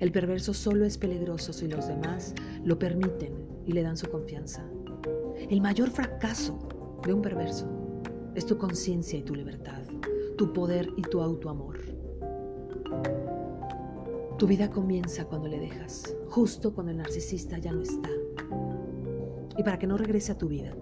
el 0.00 0.10
perverso 0.10 0.52
solo 0.52 0.84
es 0.84 0.98
peligroso 0.98 1.52
si 1.52 1.68
los 1.68 1.86
demás 1.86 2.34
lo 2.64 2.76
permiten 2.76 3.34
y 3.66 3.72
le 3.72 3.82
dan 3.82 3.96
su 3.96 4.10
confianza. 4.10 4.68
El 5.48 5.60
mayor 5.60 5.90
fracaso 5.90 7.00
de 7.06 7.12
un 7.12 7.22
perverso 7.22 7.68
es 8.34 8.44
tu 8.46 8.58
conciencia 8.58 9.16
y 9.16 9.22
tu 9.22 9.36
libertad, 9.36 9.84
tu 10.36 10.52
poder 10.52 10.88
y 10.96 11.02
tu 11.02 11.22
autoamor. 11.22 11.97
Tu 14.38 14.46
vida 14.46 14.70
comienza 14.70 15.24
cuando 15.24 15.48
le 15.48 15.58
dejas, 15.58 16.14
justo 16.28 16.72
cuando 16.72 16.92
el 16.92 16.98
narcisista 16.98 17.58
ya 17.58 17.72
no 17.72 17.82
está. 17.82 18.08
Y 19.56 19.64
para 19.64 19.80
que 19.80 19.88
no 19.88 19.98
regrese 19.98 20.30
a 20.30 20.38
tu 20.38 20.46
vida, 20.46 20.76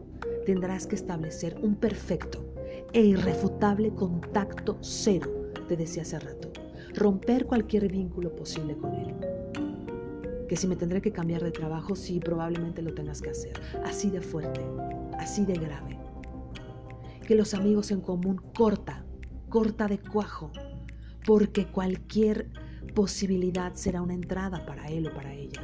tendrás 0.45 0.87
que 0.87 0.95
establecer 0.95 1.59
un 1.63 1.75
perfecto 1.75 2.45
e 2.93 3.01
irrefutable 3.01 3.95
contacto 3.95 4.77
cero, 4.83 5.53
te 5.69 5.75
decía 5.79 6.03
hace 6.03 6.19
rato. 6.19 6.53
Romper 6.95 7.47
cualquier 7.47 7.91
vínculo 7.91 8.37
posible 8.37 8.77
con 8.77 8.93
él. 8.93 9.15
Que 10.51 10.57
si 10.57 10.69
me 10.69 10.77
tendré 10.77 11.01
que 11.01 11.13
cambiar 11.13 11.43
de 11.43 11.51
trabajo, 11.51 11.97
sí, 11.97 12.21
probablemente 12.21 12.83
lo 12.83 12.93
tengas 12.93 13.23
que 13.23 13.31
hacer. 13.31 13.55
Así 13.87 14.11
de 14.11 14.21
fuerte, 14.21 14.61
así 15.19 15.47
de 15.47 15.55
grave. 15.55 15.99
Que 17.27 17.35
los 17.35 17.55
amigos 17.55 17.91
en 17.91 18.03
común 18.03 18.39
corta, 18.55 19.07
corta 19.49 19.89
de 19.89 19.99
cuajo, 19.99 20.53
porque 21.25 21.67
cualquier 21.67 22.51
posibilidad 22.95 23.74
será 23.74 24.03
una 24.03 24.14
entrada 24.14 24.64
para 24.66 24.89
él 24.89 25.07
o 25.09 25.14
para 25.14 25.34
ella. 25.34 25.62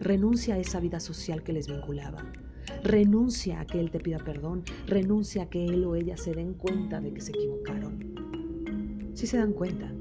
Renuncia 0.00 0.54
a 0.54 0.58
esa 0.58 0.80
vida 0.80 1.00
social 1.00 1.42
que 1.42 1.52
les 1.52 1.68
vinculaba. 1.68 2.24
Renuncia 2.84 3.60
a 3.60 3.66
que 3.66 3.80
él 3.80 3.90
te 3.90 3.98
pida 3.98 4.18
perdón. 4.18 4.62
Renuncia 4.86 5.44
a 5.44 5.50
que 5.50 5.66
él 5.66 5.84
o 5.84 5.96
ella 5.96 6.16
se 6.16 6.34
den 6.34 6.54
cuenta 6.54 7.00
de 7.00 7.12
que 7.12 7.20
se 7.20 7.32
equivocaron. 7.32 8.14
Si 9.14 9.26
se 9.26 9.38
dan 9.38 9.52
cuenta 9.52 9.92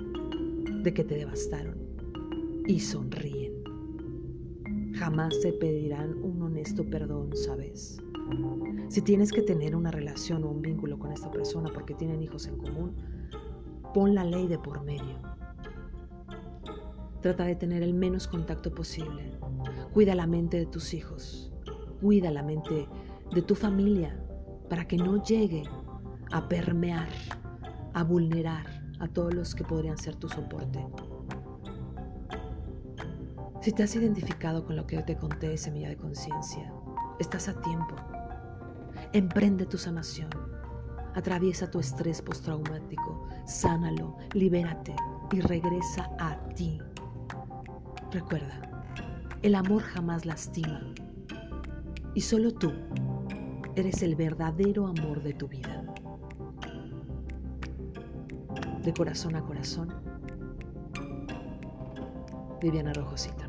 de 0.83 0.93
que 0.93 1.03
te 1.03 1.15
devastaron 1.15 1.77
y 2.67 2.79
sonríen. 2.79 3.53
Jamás 4.93 5.39
te 5.41 5.53
pedirán 5.53 6.21
un 6.23 6.41
honesto 6.41 6.83
perdón, 6.83 7.35
¿sabes? 7.35 7.97
Si 8.89 9.01
tienes 9.01 9.31
que 9.31 9.41
tener 9.41 9.75
una 9.75 9.91
relación 9.91 10.43
o 10.43 10.49
un 10.49 10.61
vínculo 10.61 10.99
con 10.99 11.11
esta 11.11 11.31
persona 11.31 11.69
porque 11.73 11.93
tienen 11.93 12.21
hijos 12.21 12.47
en 12.47 12.57
común, 12.57 12.95
pon 13.93 14.15
la 14.15 14.23
ley 14.23 14.47
de 14.47 14.57
por 14.59 14.83
medio. 14.83 15.36
Trata 17.27 17.43
de 17.43 17.57
tener 17.57 17.83
el 17.83 17.93
menos 17.93 18.25
contacto 18.25 18.73
posible. 18.73 19.33
Cuida 19.93 20.15
la 20.15 20.25
mente 20.25 20.55
de 20.55 20.65
tus 20.65 20.93
hijos. 20.93 21.51
Cuida 21.99 22.31
la 22.31 22.41
mente 22.41 22.87
de 23.33 23.41
tu 23.41 23.53
familia 23.53 24.17
para 24.69 24.87
que 24.87 24.95
no 24.95 25.21
llegue 25.21 25.63
a 26.31 26.47
permear, 26.47 27.09
a 27.93 28.01
vulnerar 28.05 28.65
a 29.01 29.09
todos 29.09 29.33
los 29.33 29.55
que 29.55 29.65
podrían 29.65 29.97
ser 29.97 30.15
tu 30.15 30.29
soporte. 30.29 30.87
Si 33.59 33.73
te 33.73 33.83
has 33.83 33.93
identificado 33.93 34.65
con 34.65 34.77
lo 34.77 34.87
que 34.87 34.95
yo 34.95 35.03
te 35.03 35.17
conté, 35.17 35.57
semilla 35.57 35.89
de 35.89 35.97
conciencia, 35.97 36.71
estás 37.19 37.49
a 37.49 37.59
tiempo. 37.59 37.97
Emprende 39.11 39.65
tu 39.65 39.77
sanación. 39.77 40.29
Atraviesa 41.13 41.69
tu 41.69 41.81
estrés 41.81 42.21
postraumático, 42.21 43.27
sánalo, 43.45 44.15
libérate 44.31 44.95
y 45.33 45.41
regresa 45.41 46.09
a 46.19 46.39
ti. 46.55 46.79
Recuerda, 48.11 48.61
el 49.41 49.53
amor 49.53 49.81
jamás 49.81 50.25
lastima 50.25 50.81
y 52.13 52.21
solo 52.21 52.53
tú 52.53 52.71
eres 53.75 54.01
el 54.01 54.15
verdadero 54.15 54.87
amor 54.87 55.21
de 55.21 55.33
tu 55.33 55.47
vida. 55.49 55.83
De 58.81 58.93
corazón 58.93 59.35
a 59.35 59.43
corazón, 59.43 59.93
Viviana 62.61 62.93
Rojosita. 62.93 63.46